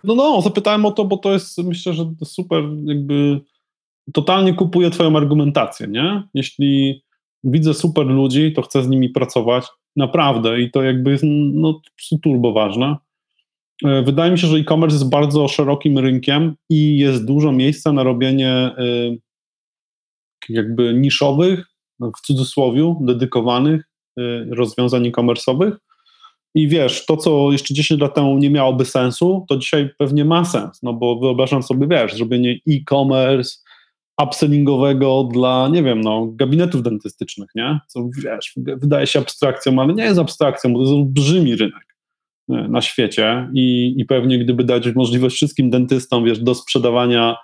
[0.04, 3.40] No, no, zapytałem o to, bo to jest, myślę, że super, jakby
[4.12, 6.22] totalnie kupuję Twoją argumentację, nie?
[6.34, 7.02] Jeśli
[7.44, 9.66] widzę super ludzi, to chcę z nimi pracować,
[9.96, 11.24] naprawdę, i to jakby jest
[11.54, 11.80] no,
[12.22, 12.96] turbo ważne.
[13.84, 18.02] E, Wydaje mi się, że e-commerce jest bardzo szerokim rynkiem i jest dużo miejsca na
[18.02, 19.18] robienie y,
[20.48, 21.69] jakby niszowych,
[22.00, 23.88] w cudzysłowie, dedykowanych
[24.18, 25.72] y, rozwiązań e-commerce'owych.
[26.54, 30.44] I wiesz, to co jeszcze 10 lat temu nie miałoby sensu, to dzisiaj pewnie ma
[30.44, 33.58] sens, no bo wyobrażam sobie, wiesz, zrobienie e-commerce
[34.22, 37.80] upsellingowego dla, nie wiem, no, gabinetów dentystycznych, nie?
[37.88, 41.96] Co, wiesz, wydaje się abstrakcją, ale nie jest abstrakcją, bo to jest olbrzymi rynek
[42.48, 47.36] nie, na świecie i, i pewnie gdyby dać możliwość wszystkim dentystom, wiesz, do sprzedawania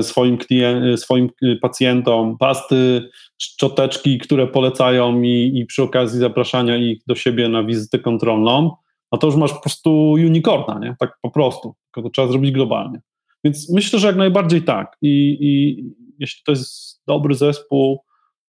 [0.00, 7.02] swoim, klien- swoim e, pacjentom pasty, szczoteczki, które polecają i, i przy okazji zapraszania ich
[7.06, 8.76] do siebie na wizytę kontrolną,
[9.12, 10.96] no to już masz po prostu unicorna, nie?
[10.98, 13.00] Tak po prostu, tylko to trzeba zrobić globalnie.
[13.44, 14.96] Więc myślę, że jak najbardziej tak.
[15.02, 15.84] I, i
[16.18, 18.00] jeśli to jest dobry zespół,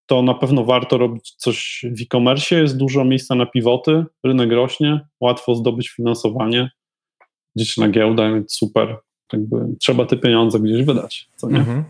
[0.06, 2.56] to na pewno warto robić coś w e-commerce.
[2.56, 6.72] Jest dużo miejsca na pivoty, rynek rośnie, łatwo zdobyć finansowanie,
[7.56, 8.98] gdzieś na giełdę, więc super.
[9.34, 11.60] Jakby trzeba te pieniądze gdzieś wydać, co nie?
[11.60, 11.84] Mhm.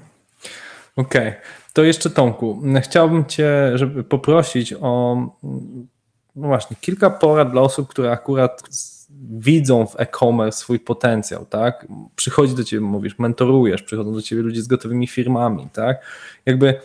[0.96, 1.34] Okej,
[1.74, 5.18] to jeszcze Tomku, chciałbym Cię żeby poprosić o
[6.36, 8.64] no właśnie, kilka porad dla osób, które akurat
[9.40, 11.88] widzą w e-commerce swój potencjał, tak?
[12.16, 16.06] Przychodzi do Ciebie, mówisz, mentorujesz, przychodzą do Ciebie ludzie z gotowymi firmami, tak?
[16.46, 16.80] Jakby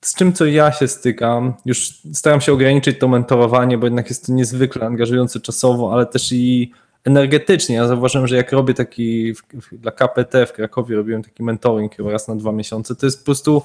[0.00, 4.26] z czym co ja się stykam, już staram się ograniczyć to mentorowanie, bo jednak jest
[4.26, 6.72] to niezwykle angażujące czasowo, ale też i
[7.04, 7.76] energetycznie.
[7.76, 11.98] Ja zauważyłem, że jak robię taki w, w, dla KPT w Krakowie, robiłem taki mentoring
[11.98, 13.62] raz na dwa miesiące, to jest po prostu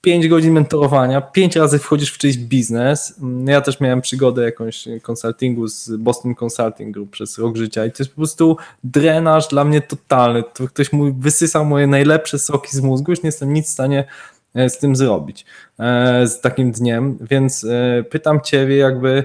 [0.00, 3.14] 5 godzin mentorowania, 5 razy wchodzisz w czyjś biznes.
[3.44, 7.96] Ja też miałem przygodę jakąś konsultingu z Boston Consulting Group przez rok życia i to
[7.98, 10.42] jest po prostu drenaż dla mnie totalny.
[10.54, 14.04] To ktoś mój wysysał moje najlepsze soki z mózgu, już nie jestem nic w stanie
[14.68, 15.46] z tym zrobić,
[16.26, 17.66] z takim dniem, więc
[18.10, 19.24] pytam Ciebie jakby,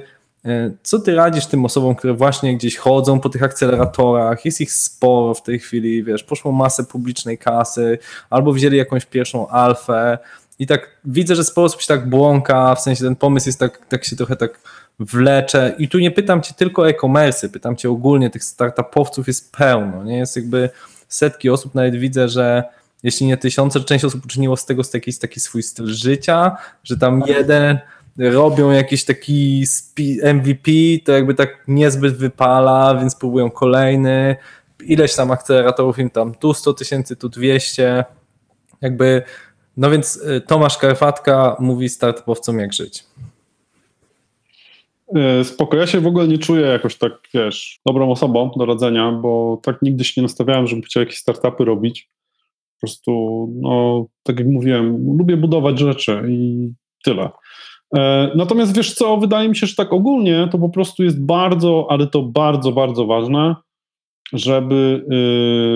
[0.83, 5.33] co Ty radzisz tym osobom, które właśnie gdzieś chodzą po tych akceleratorach, jest ich sporo
[5.33, 10.17] w tej chwili, wiesz, poszło masę publicznej kasy, albo wzięli jakąś pierwszą alfę.
[10.59, 14.05] I tak widzę, że sposób się tak błąka, w sensie ten pomysł jest tak, tak
[14.05, 14.59] się trochę tak
[14.99, 15.75] wlecze.
[15.77, 20.03] I tu nie pytam cię tylko o e-commerce, pytam cię ogólnie, tych startupowców jest pełno,
[20.03, 20.17] nie?
[20.17, 20.69] Jest jakby
[21.07, 22.63] setki osób, nawet widzę, że
[23.03, 27.23] jeśli nie tysiące, część osób uczyniło z tego jakiś taki swój styl życia, że tam
[27.27, 27.79] jeden
[28.17, 29.63] robią jakiś taki
[30.33, 30.71] MVP,
[31.05, 34.35] to jakby tak niezbyt wypala, więc próbują kolejny,
[34.83, 38.05] ileś tam akceleratorów im tam tu 100 tysięcy, tu 200,
[38.81, 39.21] jakby,
[39.77, 43.03] no więc y, Tomasz Karfatka mówi startupowcom jak żyć.
[45.15, 49.11] E, spoko, ja się w ogóle nie czuję jakoś tak, wiesz, dobrą osobą do radzenia,
[49.11, 52.09] bo tak nigdy się nie nastawiałem, żebym chciał jakieś startupy robić.
[52.75, 56.69] Po prostu, no, tak jak mówiłem, lubię budować rzeczy i
[57.03, 57.29] tyle.
[57.97, 61.87] E, natomiast wiesz co, wydaje mi się, że tak ogólnie to po prostu jest bardzo,
[61.89, 63.55] ale to bardzo, bardzo ważne,
[64.33, 65.05] żeby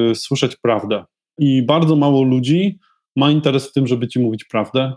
[0.07, 1.03] yy, słyszeć prawdę.
[1.39, 2.80] I bardzo mało ludzi
[3.16, 4.93] ma interes w tym, żeby ci mówić prawdę.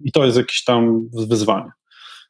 [0.00, 1.70] I to jest jakieś tam wyzwanie.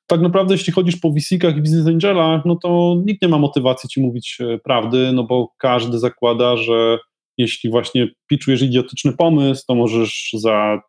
[0.06, 3.88] Tak naprawdę, jeśli chodzisz po VC-kach i Business Angelach, no to nikt nie ma motywacji
[3.88, 6.98] ci mówić e, prawdy, no bo każdy zakłada, że
[7.38, 10.80] jeśli właśnie pitchujesz idiotyczny pomysł, to możesz za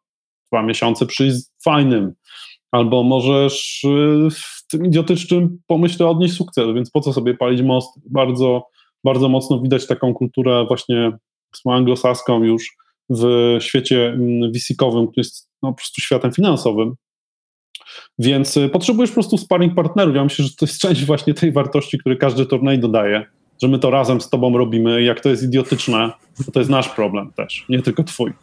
[0.51, 2.13] dwa miesiące przyjść z fajnym,
[2.73, 7.99] albo możesz y, w tym idiotycznym pomyśle odnieść sukces, więc po co sobie palić most?
[8.11, 8.67] Bardzo,
[9.03, 11.11] bardzo mocno widać taką kulturę właśnie
[11.65, 12.77] anglosaską już
[13.09, 16.95] w świecie mm, VC-kowym, który jest no, po prostu światem finansowym.
[18.19, 20.15] Więc y, potrzebujesz po prostu sparring partnerów.
[20.15, 23.25] Ja myślę, że to jest część właśnie tej wartości, które każdy turniej dodaje,
[23.61, 25.03] że my to razem z tobą robimy.
[25.03, 26.11] Jak to jest idiotyczne,
[26.45, 28.33] to to jest nasz problem też, nie tylko twój.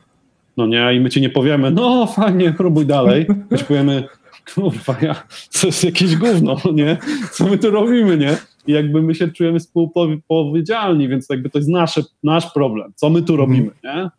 [0.57, 3.27] No nie, i my ci nie powiemy, no fajnie, próbuj dalej.
[3.51, 4.09] My powiemy,
[4.55, 5.15] kurwa, ja,
[5.61, 6.97] to jest jakieś gówno, nie?
[7.33, 8.37] Co my tu robimy, nie?
[8.67, 13.23] I jakby my się czujemy współpowiedzialni, więc jakby to jest nasze, nasz problem, co my
[13.23, 14.11] tu robimy, nie?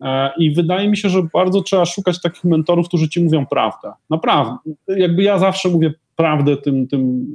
[0.00, 3.92] E, I wydaje mi się, że bardzo trzeba szukać takich mentorów, którzy ci mówią prawdę.
[4.10, 4.56] Naprawdę.
[4.88, 7.26] Jakby ja zawsze mówię prawdę tym, tym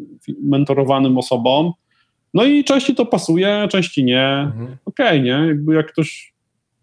[0.43, 1.71] mentorowanym osobom.
[2.33, 4.27] No i części to pasuje, części nie.
[4.27, 4.77] Mhm.
[4.85, 5.47] Okej, okay, nie?
[5.47, 6.34] Jakby jak ktoś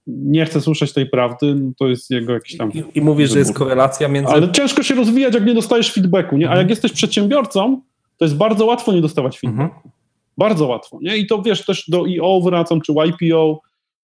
[0.07, 2.73] nie chce słyszeć tej prawdy, no to jest jego jakiś tam.
[2.73, 4.33] I, i mówisz, że jest korelacja między.
[4.33, 6.47] Ale ciężko się rozwijać, jak nie dostajesz feedbacku, nie?
[6.47, 6.71] A jak mhm.
[6.71, 7.83] jesteś przedsiębiorcą,
[8.17, 9.63] to jest bardzo łatwo nie dostawać feedbacku.
[9.63, 9.93] Mhm.
[10.39, 11.17] Bardzo łatwo, nie?
[11.17, 13.61] I to wiesz, też do EO wracam, czy YPO.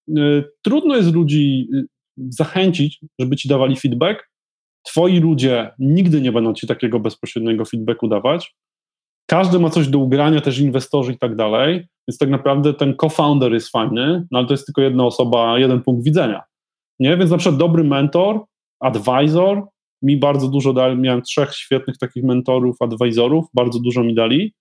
[0.08, 1.86] Y, trudno jest ludzi y,
[2.28, 4.28] zachęcić, żeby ci dawali feedback.
[4.82, 8.54] Twoi ludzie nigdy nie będą ci takiego bezpośredniego feedbacku dawać.
[9.30, 13.52] Każdy ma coś do ugrania, też inwestorzy i tak dalej, więc tak naprawdę ten co-founder
[13.52, 16.42] jest fajny, no ale to jest tylko jedna osoba, jeden punkt widzenia.
[17.00, 17.16] Nie?
[17.16, 18.44] Więc na przykład dobry mentor,
[18.80, 19.62] advisor,
[20.02, 24.54] mi bardzo dużo dali, miałem trzech świetnych takich mentorów, advisorów, bardzo dużo mi dali.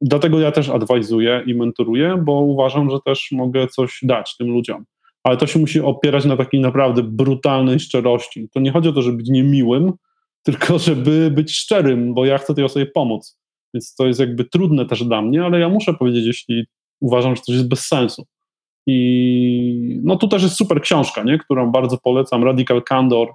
[0.00, 4.84] Dlatego ja też advizuję i mentoruję, bo uważam, że też mogę coś dać tym ludziom.
[5.24, 8.48] Ale to się musi opierać na takiej naprawdę brutalnej szczerości.
[8.54, 9.92] To nie chodzi o to, żeby być niemiłym,
[10.42, 13.41] tylko żeby być szczerym, bo ja chcę tej osobie pomóc.
[13.74, 16.64] Więc to jest jakby trudne też dla mnie, ale ja muszę powiedzieć, jeśli
[17.00, 18.26] uważam, że coś jest bez sensu.
[18.86, 21.38] I no tu też jest super książka, nie?
[21.38, 23.28] którą bardzo polecam, Radical Candor,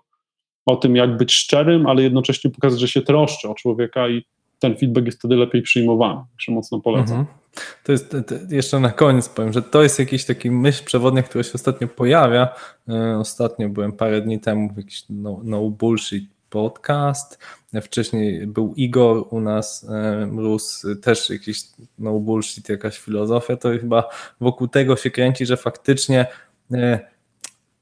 [0.65, 4.25] o tym, jak być szczerym, ale jednocześnie pokazać, że się troszczy o człowieka i
[4.59, 6.21] ten feedback jest wtedy lepiej przyjmowany.
[6.31, 7.19] Także mocno polecam.
[7.19, 7.37] Mhm.
[7.83, 11.43] To jest, to jeszcze na koniec powiem, że to jest jakiś taki myśl przewodnia, która
[11.43, 12.47] się ostatnio pojawia.
[12.89, 17.39] E, ostatnio byłem parę dni temu w jakiś no, no bullshit podcast.
[17.81, 19.87] Wcześniej był Igor u nas,
[20.27, 21.63] Mróz, też jakiś
[21.99, 24.09] no bullshit, jakaś filozofia, to chyba
[24.41, 26.25] wokół tego się kręci, że faktycznie
[26.71, 26.99] e,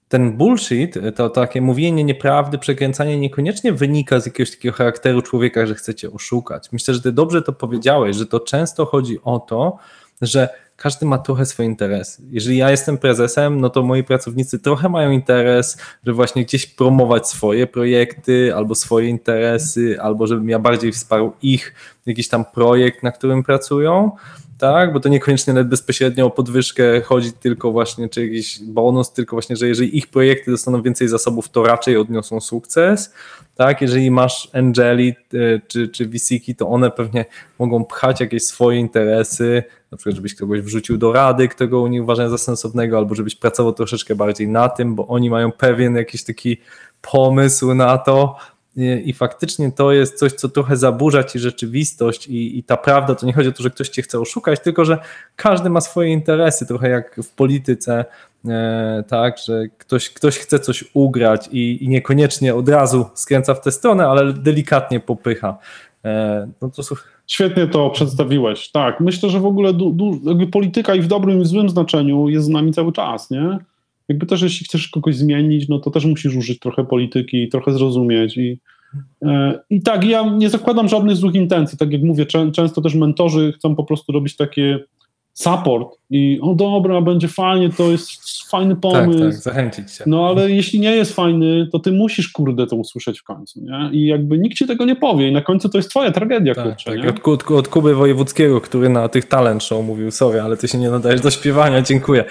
[0.07, 5.76] ten bullshit, to takie mówienie nieprawdy, przekręcanie niekoniecznie wynika z jakiegoś takiego charakteru człowieka, że
[5.76, 6.72] chcecie oszukać.
[6.72, 9.78] Myślę, że ty dobrze to powiedziałeś, że to często chodzi o to,
[10.22, 12.21] że każdy ma trochę swoje interesy.
[12.32, 17.30] Jeżeli ja jestem prezesem, no to moi pracownicy trochę mają interes, żeby właśnie gdzieś promować
[17.30, 21.73] swoje projekty albo swoje interesy, albo żebym ja bardziej wsparł ich
[22.05, 24.11] jakiś tam projekt, na którym pracują
[24.72, 24.93] tak?
[24.93, 29.55] Bo to niekoniecznie nawet bezpośrednio o podwyżkę chodzi tylko właśnie, czy jakiś bonus, tylko właśnie,
[29.55, 33.13] że jeżeli ich projekty dostaną więcej zasobów, to raczej odniosą sukces,
[33.55, 33.82] tak?
[33.82, 37.26] Jeżeli masz Angeli e, czy, czy VC-ki, to one pewnie
[37.59, 42.30] mogą pchać jakieś swoje interesy, na przykład żebyś kogoś wrzucił do rady, którego oni uważają
[42.30, 46.57] za sensownego, albo żebyś pracował troszeczkę bardziej na tym, bo oni mają pewien jakiś taki
[47.01, 48.36] pomysł na to,
[48.78, 53.26] i faktycznie to jest coś, co trochę zaburza ci rzeczywistość i, i, ta prawda, to
[53.26, 54.97] nie chodzi o to, że ktoś cię chce oszukać, tylko że
[55.36, 58.05] każdy ma swoje interesy, trochę jak w polityce,
[58.45, 63.61] e, tak, że ktoś, ktoś chce coś ugrać i, i, niekoniecznie od razu skręca w
[63.61, 65.57] tę stronę, ale delikatnie popycha.
[66.05, 66.84] E, no to
[67.28, 68.71] Świetnie to przedstawiłeś.
[68.71, 72.30] Tak, myślę, że w ogóle du, du, polityka i w dobrym i w złym znaczeniu
[72.30, 73.59] jest z nami cały czas, nie?
[74.10, 78.38] Jakby też jeśli chcesz kogoś zmienić, no to też musisz użyć trochę polityki, trochę zrozumieć
[78.38, 78.60] i
[79.22, 81.78] e, i tak, ja nie zakładam żadnych złych intencji.
[81.78, 84.80] Tak jak mówię, czę, często też mentorzy chcą po prostu robić takie
[85.36, 88.12] support i o dobra, będzie fajnie, to jest
[88.50, 89.20] fajny Tak, pomysł.
[89.20, 90.04] tak, zachęcić cię.
[90.08, 93.90] No ale jeśli nie jest fajny, to ty musisz kurde to usłyszeć w końcu, nie?
[93.92, 96.66] I jakby nikt ci tego nie powie i na końcu to jest twoja tragedia, Tak,
[96.66, 97.28] kurczę, tak.
[97.28, 100.90] Od, od, Kuby Wojewódzkiego, który na tych talent show mówił, sorry, ale ty się nie
[100.90, 102.26] nadajesz do śpiewania, dziękuję.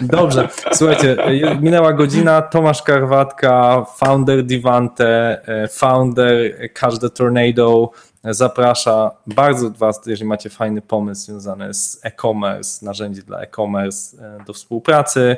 [0.00, 1.16] Dobrze, słuchajcie,
[1.60, 6.54] minęła godzina, Tomasz Karwatka, founder Divante, e, founder
[7.00, 7.90] the Tornado,
[8.24, 14.52] zaprasza bardzo was, jeżeli macie fajny pomysł związany z e-commerce, narzędzi dla e-commerce e, do
[14.52, 15.36] współpracy,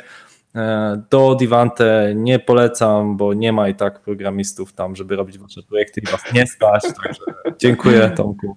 [0.55, 5.63] E, Do Divante nie polecam, bo nie ma i tak programistów tam, żeby robić wasze
[5.63, 6.83] projekty i was nie stać.
[6.83, 7.21] Także
[7.59, 8.57] dziękuję Tomku.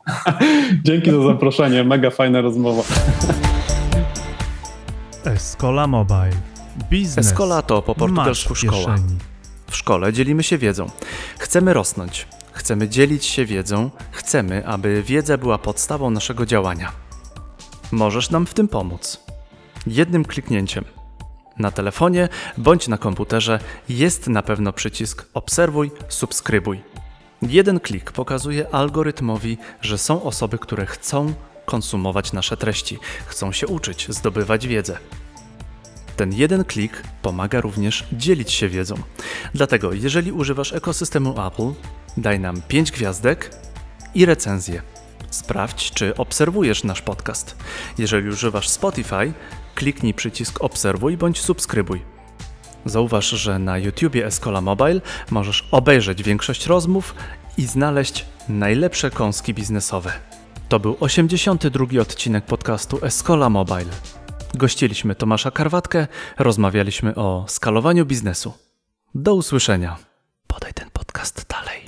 [0.84, 2.82] Dzięki za zaproszenie, mega fajna rozmowa.
[5.24, 6.36] Escola Mobile.
[6.90, 7.26] Biznes.
[7.26, 8.96] Escola to po portugalsku szkoła.
[9.70, 10.86] W szkole dzielimy się wiedzą.
[11.38, 16.92] Chcemy rosnąć, chcemy dzielić się wiedzą, chcemy, aby wiedza była podstawą naszego działania.
[17.92, 19.20] Możesz nam w tym pomóc.
[19.86, 20.84] Jednym kliknięciem.
[21.58, 22.28] Na telefonie
[22.58, 26.82] bądź na komputerze jest na pewno przycisk Obserwuj, subskrybuj.
[27.42, 31.34] Jeden klik pokazuje algorytmowi, że są osoby, które chcą
[31.64, 34.98] konsumować nasze treści, chcą się uczyć, zdobywać wiedzę.
[36.16, 38.94] Ten jeden klik pomaga również dzielić się wiedzą.
[39.54, 41.72] Dlatego, jeżeli używasz ekosystemu Apple,
[42.16, 43.50] daj nam 5 gwiazdek
[44.14, 44.82] i recenzję.
[45.30, 47.56] Sprawdź, czy obserwujesz nasz podcast.
[47.98, 49.32] Jeżeli używasz Spotify,
[49.74, 52.02] kliknij przycisk obserwuj bądź subskrybuj.
[52.84, 55.00] Zauważ, że na YouTubie Escola Mobile
[55.30, 57.14] możesz obejrzeć większość rozmów
[57.58, 60.12] i znaleźć najlepsze kąski biznesowe.
[60.68, 63.90] To był 82 odcinek podcastu Escola Mobile.
[64.54, 66.06] Gościliśmy Tomasza Karwatkę,
[66.38, 68.52] rozmawialiśmy o skalowaniu biznesu.
[69.14, 69.96] Do usłyszenia.
[70.46, 71.85] Podaj ten podcast tak.